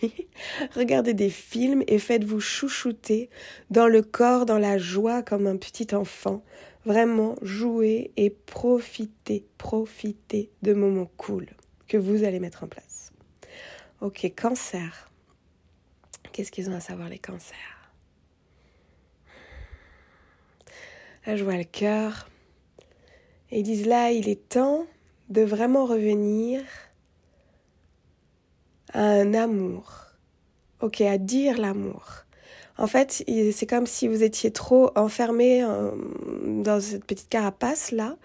regardez 0.75 1.13
des 1.13 1.31
films 1.31 1.83
et 1.87 1.99
faites-vous 1.99 2.41
chouchouter 2.41 3.29
dans 3.71 3.89
le 3.89 4.03
corps, 4.03 4.47
dans 4.47 4.59
la 4.59 4.79
joie 4.79 5.23
comme 5.23 5.47
un 5.47 5.57
petit 5.57 5.95
enfant. 5.95 6.43
Vraiment 6.85 7.35
jouez 7.43 8.13
et 8.17 8.31
profitez, 8.31 9.45
profitez 9.59 10.51
de 10.63 10.73
moments 10.73 11.11
cool 11.17 11.47
que 11.89 11.97
vous 11.97 12.25
allez 12.25 12.39
mettre 12.39 12.63
en 12.63 12.69
place. 12.69 12.96
Ok, 14.03 14.31
cancer. 14.37 15.11
Qu'est-ce 16.33 16.53
qu'ils 16.53 16.69
ont 16.69 16.75
à 16.75 16.81
savoir 16.81 17.09
les 17.09 17.19
cancers? 17.19 17.57
Là, 21.25 21.35
je 21.35 21.43
vois 21.43 21.57
le 21.57 21.65
cœur. 21.65 22.29
Et 23.51 23.61
ils 23.61 23.63
disent 23.63 23.87
là, 23.87 24.13
il 24.13 24.29
est 24.29 24.51
temps 24.51 24.87
de 25.31 25.41
vraiment 25.41 25.87
revenir 25.87 26.63
à 28.93 29.01
un 29.01 29.33
amour. 29.33 30.09
Ok, 30.83 31.01
à 31.01 31.17
dire 31.17 31.59
l'amour. 31.59 32.26
En 32.79 32.87
fait, 32.87 33.25
c'est 33.53 33.67
comme 33.67 33.87
si 33.87 34.07
vous 34.07 34.23
étiez 34.23 34.51
trop 34.51 34.91
enfermé 34.97 35.63
euh, 35.63 35.91
dans 36.45 36.81
cette 36.81 37.05
petite 37.05 37.29
carapace 37.29 37.91
là, 37.91 38.17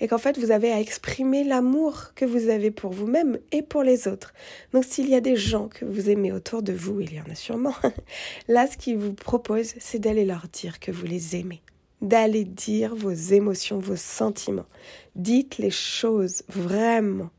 et 0.00 0.08
qu'en 0.08 0.18
fait 0.18 0.38
vous 0.38 0.50
avez 0.50 0.72
à 0.72 0.80
exprimer 0.80 1.44
l'amour 1.44 2.14
que 2.14 2.24
vous 2.24 2.48
avez 2.48 2.70
pour 2.70 2.92
vous-même 2.92 3.38
et 3.52 3.62
pour 3.62 3.82
les 3.82 4.08
autres. 4.08 4.32
Donc 4.72 4.84
s'il 4.84 5.08
y 5.08 5.14
a 5.14 5.20
des 5.20 5.36
gens 5.36 5.68
que 5.68 5.84
vous 5.84 6.08
aimez 6.08 6.32
autour 6.32 6.62
de 6.62 6.72
vous, 6.72 7.00
il 7.00 7.12
y 7.12 7.20
en 7.20 7.30
a 7.30 7.34
sûrement, 7.34 7.74
là 8.48 8.66
ce 8.66 8.76
qu'ils 8.76 8.96
vous 8.96 9.12
proposent, 9.12 9.74
c'est 9.78 9.98
d'aller 9.98 10.24
leur 10.24 10.46
dire 10.52 10.80
que 10.80 10.90
vous 10.90 11.06
les 11.06 11.36
aimez 11.36 11.62
d'aller 12.00 12.44
dire 12.44 12.94
vos 12.94 13.10
émotions, 13.10 13.78
vos 13.78 13.96
sentiments. 13.96 14.66
Dites 15.16 15.58
les 15.58 15.70
choses 15.70 16.44
vraiment. 16.48 17.30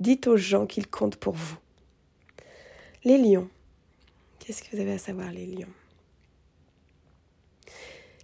Dites 0.00 0.26
aux 0.26 0.36
gens 0.36 0.66
qu'ils 0.66 0.86
comptent 0.86 1.16
pour 1.16 1.34
vous. 1.34 1.56
Les 3.04 3.18
lions. 3.18 3.48
Qu'est-ce 4.38 4.62
que 4.62 4.76
vous 4.76 4.82
avez 4.82 4.92
à 4.92 4.98
savoir, 4.98 5.30
les 5.32 5.46
lions? 5.46 5.79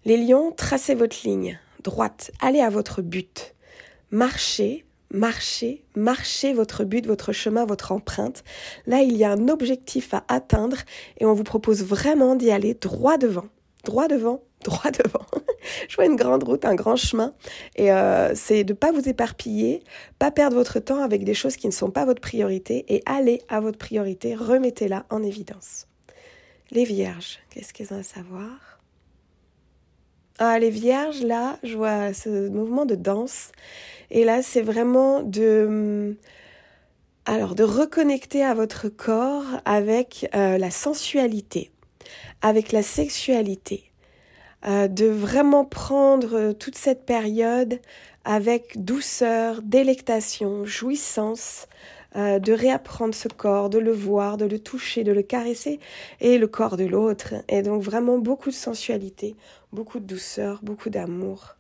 Les 0.07 0.17
lions, 0.17 0.53
tracez 0.53 0.95
votre 0.95 1.17
ligne 1.25 1.59
droite. 1.83 2.31
Allez 2.41 2.61
à 2.61 2.71
votre 2.71 3.03
but. 3.03 3.57
Marchez, 4.13 4.85
marchez, 5.11 5.83
marchez 5.97 6.53
votre 6.53 6.85
but, 6.85 7.05
votre 7.05 7.33
chemin, 7.33 7.67
votre 7.67 7.91
empreinte. 7.91 8.45
Là, 8.87 9.03
il 9.03 9.17
y 9.17 9.25
a 9.25 9.33
un 9.33 9.49
objectif 9.49 10.15
à 10.15 10.23
atteindre 10.29 10.77
et 11.19 11.27
on 11.27 11.35
vous 11.35 11.43
propose 11.43 11.83
vraiment 11.83 12.37
d'y 12.37 12.53
aller 12.53 12.75
droit 12.75 13.19
devant. 13.19 13.47
Droit 13.83 14.07
devant, 14.07 14.45
droit 14.65 14.93
devant. 14.93 15.27
je 15.89 15.97
vois 15.97 16.07
une 16.07 16.15
grande 16.15 16.45
route, 16.45 16.65
un 16.65 16.77
grand 16.77 16.95
chemin. 16.95 17.35
Et 17.75 17.91
euh, 17.91 18.33
c'est 18.37 18.63
de 18.63 18.75
ne 18.75 18.79
pas 18.79 18.93
vous 18.93 19.09
éparpiller, 19.09 19.83
pas 20.21 20.31
perdre 20.31 20.55
votre 20.55 20.79
temps 20.79 21.03
avec 21.03 21.25
des 21.25 21.35
choses 21.35 21.57
qui 21.57 21.67
ne 21.67 21.73
sont 21.73 21.91
pas 21.91 22.05
votre 22.05 22.21
priorité 22.21 22.85
et 22.95 23.03
aller 23.07 23.43
à 23.49 23.59
votre 23.59 23.79
priorité, 23.79 24.37
remettez-la 24.37 25.05
en 25.11 25.25
évidence. 25.25 25.89
Les 26.71 26.85
vierges, 26.85 27.41
qu'est-ce 27.51 27.75
qu'elles 27.75 27.93
ont 27.93 27.99
à 27.99 28.05
savoir? 28.05 28.76
Ah, 30.39 30.59
les 30.59 30.69
vierges, 30.69 31.23
là, 31.23 31.59
je 31.63 31.77
vois 31.77 32.13
ce 32.13 32.49
mouvement 32.51 32.85
de 32.85 32.95
danse. 32.95 33.53
Et 34.11 34.25
là, 34.25 34.43
c'est 34.43 34.61
vraiment 34.61 35.23
de... 35.23 36.17
Alors, 37.25 37.55
de 37.55 37.65
reconnecter 37.65 38.45
à 38.45 38.55
votre 38.55 38.89
corps 38.89 39.47
avec 39.65 40.29
euh, 40.35 40.59
la 40.59 40.71
sensualité, 40.71 41.73
avec 42.43 42.71
la 42.71 42.83
sexualité, 42.83 43.91
euh, 44.67 44.89
de 44.89 45.07
vraiment 45.07 45.65
prendre 45.65 46.37
euh, 46.37 46.53
toute 46.53 46.77
cette 46.77 47.05
période 47.07 47.81
avec 48.25 48.85
douceur, 48.85 49.63
délectation, 49.63 50.65
jouissance, 50.65 51.67
de 52.15 52.53
réapprendre 52.53 53.15
ce 53.15 53.29
corps, 53.29 53.69
de 53.69 53.79
le 53.79 53.93
voir, 53.93 54.39
de 54.39 54.47
le 54.47 54.59
toucher, 54.59 55.05
de 55.05 55.13
le 55.13 55.21
caresser, 55.21 55.81
et 56.23 56.39
le 56.39 56.47
corps 56.47 56.79
de 56.79 56.85
l'autre. 56.85 57.35
Et 57.47 57.61
donc 57.61 57.83
vraiment 57.83 58.17
beaucoup 58.17 58.49
de 58.49 58.55
sensualité, 58.55 59.37
beaucoup 59.77 60.01
de 60.01 60.07
douceur, 60.07 60.61
beaucoup 60.63 60.89
d'amour. 60.89 61.55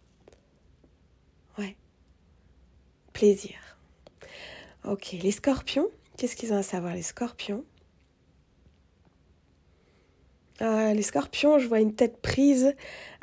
Ouais. 1.59 1.77
Plaisir. 3.13 3.59
Ok, 4.85 5.13
les 5.13 5.31
scorpions, 5.31 5.91
qu'est-ce 6.17 6.35
qu'ils 6.35 6.55
ont 6.55 6.57
à 6.57 6.63
savoir 6.63 6.95
les 6.95 7.03
scorpions? 7.03 7.63
Euh, 10.63 10.95
les 10.95 11.03
scorpions, 11.03 11.59
je 11.59 11.69
vois 11.69 11.81
une 11.81 11.95
tête 11.95 12.23
prise 12.23 12.75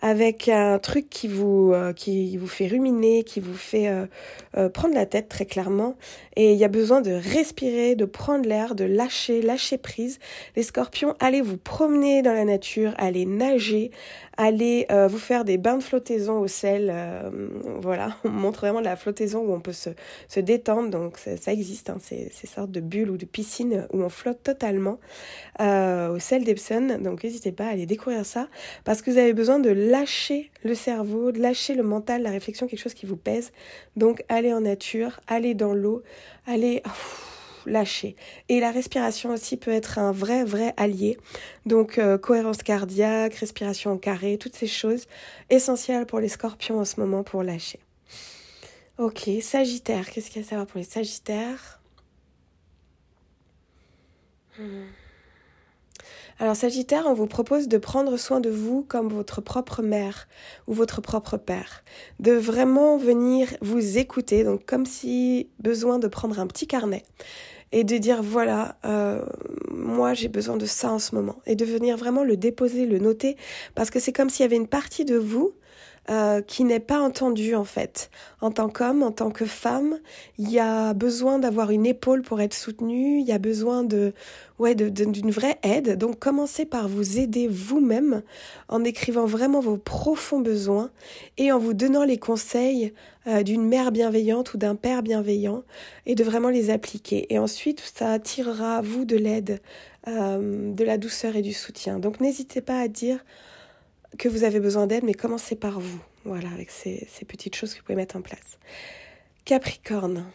avec 0.04 0.50
un 0.50 0.80
truc 0.80 1.10
qui 1.10 1.30
vous, 1.30 1.72
euh, 1.72 1.94
qui 1.94 2.36
vous 2.36 2.48
fait 2.48 2.68
ruminer, 2.68 3.24
qui 3.24 3.40
vous 3.40 3.54
fait 3.54 3.88
euh, 3.88 4.06
euh, 4.58 4.68
prendre 4.68 4.94
la 4.94 5.06
tête 5.06 5.30
très 5.30 5.46
clairement. 5.46 5.96
Et 6.36 6.52
il 6.52 6.58
y 6.58 6.66
a 6.66 6.68
besoin 6.68 7.00
de 7.00 7.12
respirer, 7.12 7.96
de 7.96 8.04
prendre 8.04 8.46
l'air, 8.46 8.76
de 8.76 8.84
lâcher, 8.84 9.42
lâcher 9.42 9.78
prise. 9.78 10.20
Les 10.58 10.64
scorpions, 10.64 11.16
allez 11.22 11.40
vous 11.40 11.56
promener 11.56 12.22
dans 12.22 12.34
la 12.34 12.44
nature, 12.44 12.94
allez 12.98 13.26
nager, 13.26 13.92
allez 14.36 14.88
vous 14.90 15.20
faire 15.20 15.46
des 15.46 15.58
bains 15.60 15.78
de 15.78 15.84
flottaison 15.84 16.40
au 16.40 16.48
sel. 16.48 16.92
voilà, 17.82 18.18
on 18.24 18.30
montre 18.30 18.62
vraiment 18.62 18.82
la 18.82 18.96
flottaison 18.96 19.42
où 19.42 19.54
on 19.54 19.60
peut 19.60 19.74
se, 19.74 19.92
se 20.28 20.40
détendre. 20.40 20.90
Donc 20.90 21.20
ça, 21.20 21.54
existe, 21.54 21.92
hein, 21.92 21.98
ces, 22.02 22.32
sortes 22.48 22.72
de 22.72 22.80
bulles 22.80 23.12
ou 23.12 23.18
de 23.18 23.26
piscines 23.26 23.88
où 23.94 24.02
on 24.02 24.10
flotte 24.10 24.42
totalement 24.42 24.98
au 25.60 26.20
sel 26.20 26.44
d'Epsom. 26.44 26.98
Donc 27.00 27.24
n'hésitez 27.24 27.52
pas 27.52 27.68
à 27.68 27.70
aller 27.70 27.86
découvrir 27.86 28.26
ça 28.26 28.48
parce 28.86 29.04
que 29.04 29.12
vous 29.12 29.20
avez 29.20 29.34
besoin 29.34 29.60
de 29.60 29.70
lâcher 29.94 30.50
le 30.64 30.74
cerveau, 30.74 31.32
de 31.32 31.40
lâcher 31.40 31.76
le 31.76 31.84
mental, 31.84 32.24
la 32.24 32.32
réflexion, 32.32 32.68
quelque 32.68 32.82
chose 32.82 32.96
qui 32.96 33.06
vous 33.06 33.16
pèse. 33.16 33.52
Donc 33.96 34.24
allez 34.28 34.52
en 34.52 34.62
nature, 34.62 35.20
allez 35.28 35.54
dans 35.54 35.76
l'eau, 35.76 36.02
allez 36.48 36.82
lâcher. 37.68 38.16
Et 38.50 38.60
la 38.60 38.72
respiration 38.72 39.30
aussi 39.30 39.56
peut 39.56 39.72
être 39.72 40.00
un 40.00 40.12
vrai, 40.12 40.44
vrai 40.44 40.74
allié. 40.78 41.18
Donc 41.68 42.00
euh, 42.00 42.18
cohérence 42.18 42.64
cardiaque, 42.64 43.36
respiration 43.36 43.92
en 43.92 43.98
carré, 43.98 44.40
toutes 44.40 44.56
ces 44.56 44.68
choses 44.68 45.06
essentielles 45.52 46.08
pour 46.08 46.20
les 46.20 46.30
scorpions 46.30 46.80
en 46.80 46.86
ce 46.86 47.00
moment 47.00 47.24
pour 47.24 47.44
lâcher. 47.44 47.80
Ok, 48.98 49.30
Sagittaire, 49.42 50.10
qu'est-ce 50.10 50.32
qu'il 50.32 50.42
y 50.42 50.44
a 50.44 50.48
à 50.48 50.50
savoir 50.50 50.68
pour 50.68 50.80
les 50.80 50.86
Sagittaires? 50.86 51.82
Hmm. 54.58 54.86
Alors 56.40 56.56
Sagittaire, 56.56 57.06
on 57.06 57.14
vous 57.14 57.28
propose 57.28 57.68
de 57.68 57.78
prendre 57.78 58.18
soin 58.18 58.40
de 58.40 58.50
vous 58.50 58.84
comme 58.84 59.10
votre 59.10 59.40
propre 59.40 59.84
mère 59.84 60.28
ou 60.68 60.74
votre 60.74 61.00
propre 61.00 61.38
père, 61.38 61.84
de 62.20 62.32
vraiment 62.32 62.98
venir 62.98 63.50
vous 63.62 64.00
écouter, 64.00 64.44
donc 64.44 64.66
comme 64.66 64.88
si 64.88 65.50
besoin 65.60 66.00
de 66.00 66.08
prendre 66.08 66.40
un 66.40 66.48
petit 66.48 66.66
carnet 66.66 67.04
et 67.72 67.84
de 67.84 67.98
dire 67.98 68.24
voilà, 68.24 68.78
euh, 68.84 69.24
moi 69.72 70.16
j'ai 70.16 70.28
besoin 70.28 70.58
de 70.58 70.66
ça 70.66 70.92
en 70.92 71.00
ce 71.00 71.14
moment, 71.14 71.36
et 71.46 71.56
de 71.56 71.66
venir 71.66 71.98
vraiment 71.98 72.24
le 72.24 72.36
déposer, 72.36 72.88
le 72.88 72.98
noter, 72.98 73.38
parce 73.76 73.92
que 73.92 74.00
c'est 74.00 74.14
comme 74.14 74.30
s'il 74.30 74.42
y 74.42 74.46
avait 74.46 74.56
une 74.56 74.68
partie 74.68 75.06
de 75.06 75.18
vous 75.18 75.54
euh, 76.10 76.42
qui 76.42 76.66
n'est 76.66 76.82
pas 76.82 77.00
entendu 77.00 77.56
en 77.56 77.64
fait. 77.64 78.10
En 78.42 78.52
tant 78.52 78.68
qu'homme, 78.68 79.04
en 79.04 79.12
tant 79.12 79.32
que 79.32 79.46
femme, 79.46 80.00
il 80.38 80.52
y 80.52 80.60
a 80.60 80.94
besoin 80.94 81.40
d'avoir 81.40 81.72
une 81.72 81.86
épaule 81.86 82.24
pour 82.24 82.42
être 82.42 82.54
soutenu, 82.54 83.20
il 83.20 83.26
y 83.26 83.32
a 83.32 83.38
besoin 83.38 83.84
de 83.84 84.12
ouais 84.60 84.76
d'une 84.76 85.32
vraie 85.32 85.58
aide. 85.64 85.98
Donc 85.98 86.20
commencez 86.20 86.66
par 86.66 86.90
vous 86.90 87.20
aider 87.20 87.48
vous-même 87.48 88.22
en 88.68 88.84
écrivant 88.84 89.26
vraiment 89.26 89.62
vos 89.62 89.78
profonds 89.78 90.42
besoins 90.42 90.92
et 91.38 91.54
en 91.54 91.58
vous 91.58 91.74
donnant 91.74 92.04
les 92.04 92.18
conseils 92.18 92.94
euh, 93.26 93.42
d'une 93.44 93.66
mère 93.66 93.94
bienveillante 93.94 94.54
ou 94.54 94.58
d'un 94.58 94.76
père 94.76 95.04
bienveillant 95.04 95.64
et 96.06 96.16
de 96.16 96.24
vraiment 96.26 96.50
les 96.50 96.70
appliquer. 96.70 97.34
Et 97.34 97.40
ensuite, 97.40 97.82
ça 97.96 98.12
attirera 98.12 98.82
vous 98.82 99.06
de 99.06 99.16
l'aide, 99.16 99.62
euh, 100.10 100.74
de 100.74 100.84
la 100.84 100.98
douceur 100.98 101.38
et 101.38 101.42
du 101.42 101.54
soutien. 101.54 102.00
Donc 102.00 102.20
n'hésitez 102.20 102.60
pas 102.60 102.82
à 102.82 102.90
dire 102.90 103.24
que 104.18 104.30
vous 104.30 104.44
avez 104.44 104.60
besoin 104.60 104.88
d'aide, 104.88 105.04
mais 105.04 105.14
commencez 105.14 105.56
par 105.56 105.80
vous. 105.80 106.00
Voilà, 106.26 106.50
avec 106.50 106.70
ces, 106.70 107.08
petites 107.28 107.56
choses 107.56 107.74
que 107.74 107.80
vous 107.80 107.86
pouvez 107.86 107.96
mettre 107.96 108.16
en 108.16 108.22
place. 108.22 108.58
Capricorne. 109.46 110.26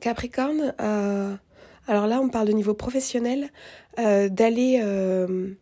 Capricorne, 0.00 0.74
euh, 0.80 1.34
alors 1.88 2.06
là, 2.06 2.20
on 2.20 2.28
parle 2.28 2.48
de 2.48 2.52
niveau 2.52 2.74
professionnel, 2.74 3.50
euh, 3.98 4.28
d'aller 4.28 4.80
euh, 4.82 5.52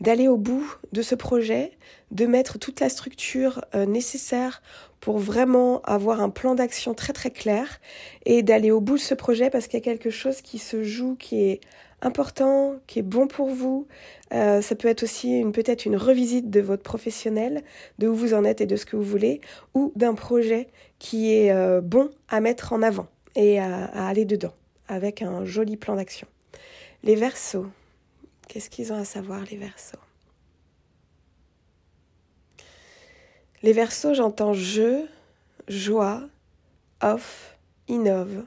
d'aller 0.00 0.28
au 0.28 0.36
bout 0.36 0.76
de 0.92 1.02
ce 1.02 1.14
projet, 1.14 1.72
de 2.10 2.26
mettre 2.26 2.58
toute 2.58 2.80
la 2.80 2.88
structure 2.88 3.64
nécessaire 3.74 4.62
pour 5.00 5.18
vraiment 5.18 5.80
avoir 5.82 6.20
un 6.20 6.30
plan 6.30 6.54
d'action 6.54 6.94
très 6.94 7.12
très 7.12 7.30
clair 7.30 7.80
et 8.24 8.42
d'aller 8.42 8.70
au 8.70 8.80
bout 8.80 8.94
de 8.94 9.02
ce 9.02 9.14
projet 9.14 9.50
parce 9.50 9.66
qu'il 9.66 9.78
y 9.78 9.82
a 9.82 9.84
quelque 9.84 10.10
chose 10.10 10.40
qui 10.40 10.58
se 10.58 10.82
joue 10.82 11.14
qui 11.16 11.42
est 11.42 11.60
important, 12.02 12.76
qui 12.86 13.00
est 13.00 13.02
bon 13.02 13.26
pour 13.26 13.48
vous. 13.48 13.86
Euh, 14.32 14.60
ça 14.60 14.74
peut 14.74 14.88
être 14.88 15.02
aussi 15.02 15.38
une 15.38 15.52
peut-être 15.52 15.86
une 15.86 15.96
revisite 15.96 16.50
de 16.50 16.60
votre 16.60 16.82
professionnel, 16.82 17.62
de 17.98 18.08
où 18.08 18.14
vous 18.14 18.34
en 18.34 18.44
êtes 18.44 18.60
et 18.60 18.66
de 18.66 18.76
ce 18.76 18.86
que 18.86 18.96
vous 18.96 19.02
voulez, 19.02 19.40
ou 19.74 19.92
d'un 19.96 20.14
projet 20.14 20.68
qui 20.98 21.34
est 21.34 21.50
euh, 21.50 21.80
bon 21.80 22.10
à 22.28 22.40
mettre 22.40 22.72
en 22.72 22.82
avant 22.82 23.06
et 23.34 23.58
à, 23.58 23.86
aller 23.86 24.24
dedans 24.24 24.52
avec 24.88 25.22
un 25.22 25.44
joli 25.44 25.76
plan 25.76 25.96
d'action. 25.96 26.26
Les 27.04 27.14
versos, 27.14 27.66
qu'est-ce 28.48 28.70
qu'ils 28.70 28.92
ont 28.92 28.96
à 28.96 29.04
savoir 29.04 29.44
les 29.44 29.56
versos? 29.56 29.98
Les 33.62 33.72
versos, 33.72 34.14
j'entends 34.14 34.52
je, 34.52 35.06
joie, 35.68 36.28
off, 37.02 37.58
innove, 37.88 38.44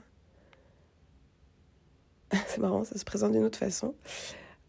c'est 2.48 2.60
marrant, 2.60 2.84
ça 2.84 2.98
se 2.98 3.06
présente 3.06 3.34
d'une 3.34 3.44
autre 3.44 3.60
façon. 3.60 3.94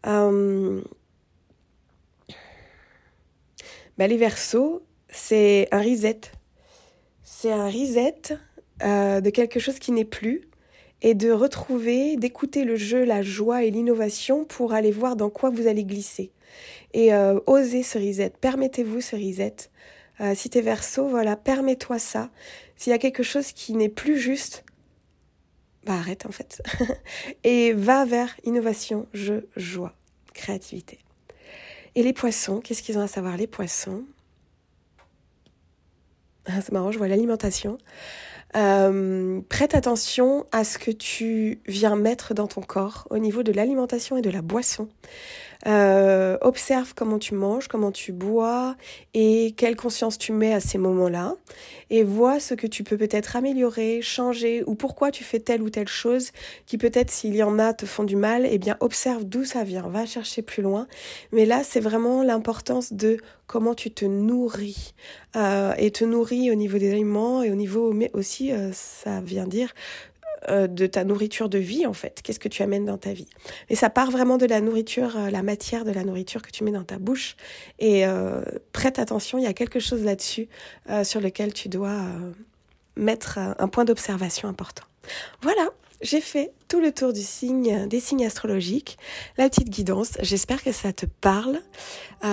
Euh, 0.05 0.81
bah, 3.97 4.07
les 4.07 4.17
versos, 4.17 4.83
c'est 5.09 5.67
un 5.71 5.81
reset. 5.81 6.21
C'est 7.23 7.51
un 7.51 7.67
reset 7.67 8.37
euh, 8.81 9.21
de 9.21 9.29
quelque 9.29 9.59
chose 9.59 9.79
qui 9.79 9.91
n'est 9.91 10.05
plus 10.05 10.49
et 11.03 11.13
de 11.13 11.29
retrouver, 11.31 12.15
d'écouter 12.15 12.63
le 12.63 12.75
jeu, 12.75 13.03
la 13.03 13.21
joie 13.21 13.63
et 13.63 13.69
l'innovation 13.69 14.45
pour 14.45 14.73
aller 14.73 14.91
voir 14.91 15.15
dans 15.15 15.29
quoi 15.29 15.51
vous 15.51 15.67
allez 15.67 15.83
glisser. 15.83 16.31
Et 16.93 17.13
euh, 17.13 17.39
osez 17.45 17.83
ce 17.83 17.99
reset, 17.99 18.31
permettez-vous 18.41 19.01
ce 19.01 19.15
reset. 19.15 19.55
si 20.35 20.49
t'es 20.49 20.61
verso, 20.61 21.07
voilà, 21.07 21.35
permets-toi 21.35 21.99
ça. 21.99 22.31
S'il 22.77 22.91
y 22.91 22.95
a 22.95 22.99
quelque 22.99 23.23
chose 23.23 23.51
qui 23.51 23.73
n'est 23.73 23.89
plus 23.89 24.17
juste, 24.17 24.63
bah 25.85 25.93
arrête 25.93 26.25
en 26.25 26.31
fait. 26.31 26.61
et 27.43 27.73
va 27.73 28.05
vers 28.05 28.35
innovation, 28.43 29.07
jeu, 29.13 29.49
joie, 29.55 29.93
créativité. 30.33 30.99
Et 31.95 32.03
les 32.03 32.13
poissons, 32.13 32.59
qu'est-ce 32.59 32.81
qu'ils 32.81 32.97
ont 32.97 33.01
à 33.01 33.07
savoir 33.07 33.37
les 33.37 33.47
poissons? 33.47 34.03
Ah, 36.45 36.61
C'est 36.61 36.71
marrant, 36.71 36.91
je 36.91 36.97
vois 36.97 37.07
l'alimentation. 37.07 37.77
Euh, 38.55 39.41
prête 39.49 39.73
attention 39.73 40.45
à 40.51 40.63
ce 40.63 40.77
que 40.77 40.91
tu 40.91 41.59
viens 41.65 41.95
mettre 41.95 42.33
dans 42.33 42.47
ton 42.47 42.61
corps 42.61 43.07
au 43.09 43.17
niveau 43.17 43.41
de 43.41 43.51
l'alimentation 43.51 44.17
et 44.17 44.21
de 44.21 44.29
la 44.29 44.41
boisson. 44.41 44.87
Euh, 45.65 46.37
observe 46.41 46.93
comment 46.93 47.19
tu 47.19 47.35
manges, 47.35 47.67
comment 47.67 47.91
tu 47.91 48.11
bois 48.11 48.75
et 49.13 49.53
quelle 49.55 49.75
conscience 49.75 50.17
tu 50.17 50.33
mets 50.33 50.53
à 50.53 50.59
ces 50.59 50.77
moments-là. 50.77 51.35
Et 51.89 52.03
vois 52.03 52.39
ce 52.39 52.53
que 52.53 52.67
tu 52.67 52.83
peux 52.83 52.97
peut-être 52.97 53.35
améliorer, 53.35 54.01
changer 54.01 54.63
ou 54.65 54.75
pourquoi 54.75 55.11
tu 55.11 55.23
fais 55.23 55.39
telle 55.39 55.61
ou 55.61 55.69
telle 55.69 55.87
chose 55.87 56.31
qui 56.65 56.77
peut-être 56.77 57.11
s'il 57.11 57.35
y 57.35 57.43
en 57.43 57.59
a 57.59 57.73
te 57.73 57.85
font 57.85 58.03
du 58.03 58.15
mal. 58.15 58.47
Eh 58.49 58.57
bien, 58.57 58.77
observe 58.79 59.23
d'où 59.23 59.45
ça 59.45 59.63
vient. 59.63 59.87
Va 59.87 60.05
chercher 60.05 60.41
plus 60.41 60.63
loin. 60.63 60.87
Mais 61.31 61.45
là, 61.45 61.63
c'est 61.63 61.79
vraiment 61.79 62.23
l'importance 62.23 62.93
de 62.93 63.17
comment 63.47 63.75
tu 63.75 63.91
te 63.91 64.05
nourris 64.05 64.93
euh, 65.35 65.73
et 65.77 65.91
te 65.91 66.03
nourris 66.03 66.49
au 66.51 66.55
niveau 66.55 66.77
des 66.77 66.91
aliments 66.91 67.43
et 67.43 67.51
au 67.51 67.55
niveau 67.55 67.91
mais 67.93 68.09
aussi 68.13 68.51
euh, 68.51 68.71
ça 68.71 69.21
vient 69.21 69.45
dire 69.45 69.73
euh, 70.49 70.67
de 70.67 70.87
ta 70.87 71.03
nourriture 71.03 71.49
de 71.49 71.57
vie 71.57 71.85
en 71.85 71.93
fait. 71.93 72.21
Qu'est-ce 72.23 72.39
que 72.39 72.49
tu 72.49 72.63
amènes 72.63 72.85
dans 72.85 72.97
ta 72.97 73.13
vie? 73.13 73.27
Et 73.69 73.75
ça 73.75 73.89
part 73.89 74.11
vraiment 74.11 74.37
de 74.37 74.45
la 74.45 74.61
nourriture, 74.61 75.17
euh, 75.17 75.29
la 75.29 75.43
matière 75.43 75.85
de 75.85 75.91
la 75.91 76.03
nourriture 76.03 76.41
que 76.41 76.51
tu 76.51 76.63
mets 76.63 76.71
dans 76.71 76.83
ta 76.83 76.97
bouche. 76.97 77.35
Et 77.79 78.05
euh, 78.05 78.41
prête 78.71 78.99
attention, 78.99 79.37
il 79.37 79.43
y 79.43 79.47
a 79.47 79.53
quelque 79.53 79.79
chose 79.79 80.03
là-dessus 80.03 80.47
sur 81.03 81.21
lequel 81.21 81.53
tu 81.53 81.69
dois 81.69 82.01
mettre 82.95 83.37
un 83.37 83.67
point 83.67 83.85
d'observation 83.85 84.47
important. 84.47 84.83
Voilà, 85.41 85.69
j'ai 86.01 86.21
fait 86.21 86.51
tout 86.67 86.79
le 86.79 86.91
tour 86.91 87.13
du 87.13 87.21
signe, 87.21 87.87
des 87.87 87.99
signes 87.99 88.25
astrologiques, 88.25 88.97
la 89.37 89.49
petite 89.49 89.69
guidance. 89.69 90.11
J'espère 90.21 90.63
que 90.63 90.71
ça 90.71 90.93
te 90.93 91.05
parle, 91.05 91.59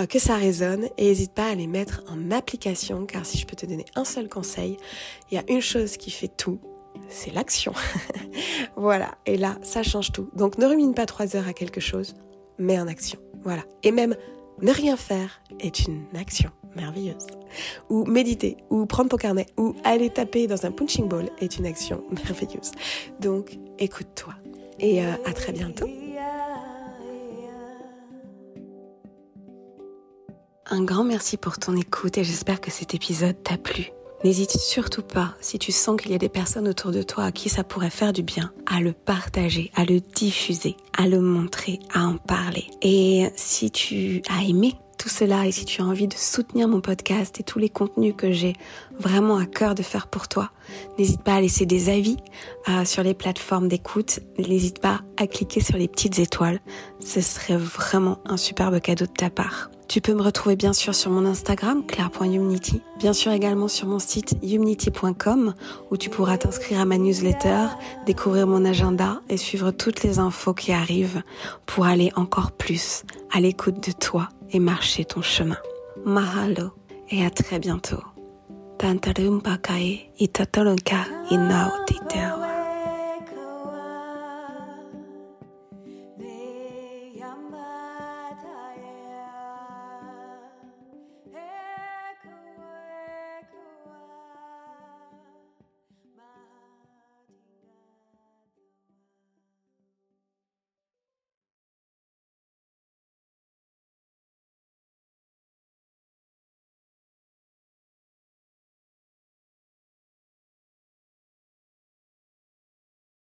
que 0.08 0.18
ça 0.18 0.36
résonne 0.36 0.88
et 0.98 1.06
n'hésite 1.06 1.32
pas 1.32 1.48
à 1.50 1.54
les 1.54 1.66
mettre 1.66 2.02
en 2.08 2.30
application 2.30 3.06
car 3.06 3.24
si 3.24 3.38
je 3.38 3.46
peux 3.46 3.56
te 3.56 3.66
donner 3.66 3.86
un 3.94 4.04
seul 4.04 4.28
conseil, 4.28 4.76
il 5.30 5.36
y 5.36 5.38
a 5.38 5.44
une 5.48 5.62
chose 5.62 5.96
qui 5.96 6.10
fait 6.10 6.30
tout, 6.36 6.60
c'est 7.10 7.32
l'action. 7.32 7.72
voilà, 8.76 9.12
et 9.26 9.36
là, 9.36 9.56
ça 9.62 9.82
change 9.82 10.12
tout. 10.12 10.30
Donc 10.34 10.58
ne 10.58 10.66
rumine 10.66 10.94
pas 10.94 11.06
trois 11.06 11.36
heures 11.36 11.48
à 11.48 11.52
quelque 11.52 11.80
chose, 11.80 12.14
mais 12.58 12.78
en 12.78 12.86
action. 12.88 13.18
Voilà. 13.42 13.62
Et 13.82 13.92
même 13.92 14.16
ne 14.62 14.72
rien 14.72 14.96
faire 14.96 15.40
est 15.58 15.86
une 15.86 16.04
action 16.18 16.50
merveilleuse. 16.76 17.26
Ou 17.88 18.04
méditer, 18.04 18.56
ou 18.70 18.86
prendre 18.86 19.10
ton 19.10 19.16
carnet, 19.16 19.46
ou 19.56 19.74
aller 19.84 20.10
taper 20.10 20.46
dans 20.46 20.66
un 20.66 20.70
punching 20.70 21.08
ball 21.08 21.28
est 21.40 21.58
une 21.58 21.66
action 21.66 22.04
merveilleuse. 22.24 22.72
Donc 23.20 23.58
écoute-toi. 23.78 24.34
Et 24.78 25.04
euh, 25.04 25.12
à 25.26 25.32
très 25.32 25.52
bientôt. 25.52 25.86
Un 30.72 30.84
grand 30.84 31.02
merci 31.02 31.36
pour 31.36 31.58
ton 31.58 31.76
écoute 31.76 32.16
et 32.16 32.22
j'espère 32.22 32.60
que 32.60 32.70
cet 32.70 32.94
épisode 32.94 33.42
t'a 33.42 33.56
plu. 33.58 33.90
N'hésite 34.22 34.58
surtout 34.58 35.02
pas, 35.02 35.34
si 35.40 35.58
tu 35.58 35.72
sens 35.72 35.98
qu'il 35.98 36.12
y 36.12 36.14
a 36.14 36.18
des 36.18 36.28
personnes 36.28 36.68
autour 36.68 36.90
de 36.90 37.02
toi 37.02 37.24
à 37.24 37.32
qui 37.32 37.48
ça 37.48 37.64
pourrait 37.64 37.88
faire 37.88 38.12
du 38.12 38.22
bien, 38.22 38.52
à 38.66 38.80
le 38.80 38.92
partager, 38.92 39.70
à 39.74 39.86
le 39.86 40.00
diffuser, 40.00 40.76
à 40.96 41.08
le 41.08 41.20
montrer, 41.20 41.78
à 41.94 42.04
en 42.04 42.18
parler. 42.18 42.66
Et 42.82 43.30
si 43.36 43.70
tu 43.70 44.20
as 44.28 44.44
aimé 44.44 44.74
tout 44.98 45.08
cela 45.08 45.46
et 45.46 45.52
si 45.52 45.64
tu 45.64 45.80
as 45.80 45.86
envie 45.86 46.06
de 46.06 46.14
soutenir 46.14 46.68
mon 46.68 46.82
podcast 46.82 47.40
et 47.40 47.42
tous 47.42 47.58
les 47.58 47.70
contenus 47.70 48.12
que 48.14 48.30
j'ai 48.30 48.52
vraiment 48.98 49.38
à 49.38 49.46
cœur 49.46 49.74
de 49.74 49.82
faire 49.82 50.06
pour 50.08 50.28
toi, 50.28 50.50
n'hésite 50.98 51.22
pas 51.22 51.36
à 51.36 51.40
laisser 51.40 51.64
des 51.64 51.88
avis 51.88 52.18
euh, 52.68 52.84
sur 52.84 53.02
les 53.02 53.14
plateformes 53.14 53.68
d'écoute. 53.68 54.20
N'hésite 54.38 54.80
pas 54.80 55.00
à 55.16 55.26
cliquer 55.26 55.62
sur 55.62 55.78
les 55.78 55.88
petites 55.88 56.18
étoiles. 56.18 56.60
Ce 57.02 57.22
serait 57.22 57.56
vraiment 57.56 58.18
un 58.26 58.36
superbe 58.36 58.78
cadeau 58.80 59.06
de 59.06 59.12
ta 59.12 59.30
part. 59.30 59.70
Tu 59.90 60.00
peux 60.00 60.14
me 60.14 60.22
retrouver 60.22 60.54
bien 60.54 60.72
sûr 60.72 60.94
sur 60.94 61.10
mon 61.10 61.26
Instagram, 61.26 61.84
claire.humnity, 61.84 62.80
bien 63.00 63.12
sûr 63.12 63.32
également 63.32 63.66
sur 63.66 63.88
mon 63.88 63.98
site 63.98 64.36
humnity.com 64.40 65.52
où 65.90 65.96
tu 65.96 66.10
pourras 66.10 66.38
t'inscrire 66.38 66.78
à 66.78 66.84
ma 66.84 66.96
newsletter, 66.96 67.66
découvrir 68.06 68.46
mon 68.46 68.64
agenda 68.64 69.20
et 69.28 69.36
suivre 69.36 69.72
toutes 69.72 70.04
les 70.04 70.20
infos 70.20 70.54
qui 70.54 70.70
arrivent 70.70 71.24
pour 71.66 71.86
aller 71.86 72.12
encore 72.14 72.52
plus 72.52 73.02
à 73.32 73.40
l'écoute 73.40 73.84
de 73.84 73.90
toi 73.90 74.28
et 74.52 74.60
marcher 74.60 75.04
ton 75.04 75.22
chemin. 75.22 75.58
Mahalo 76.06 76.70
et 77.10 77.26
à 77.26 77.30
très 77.30 77.58
bientôt. 77.58 78.04
inao 81.30 81.70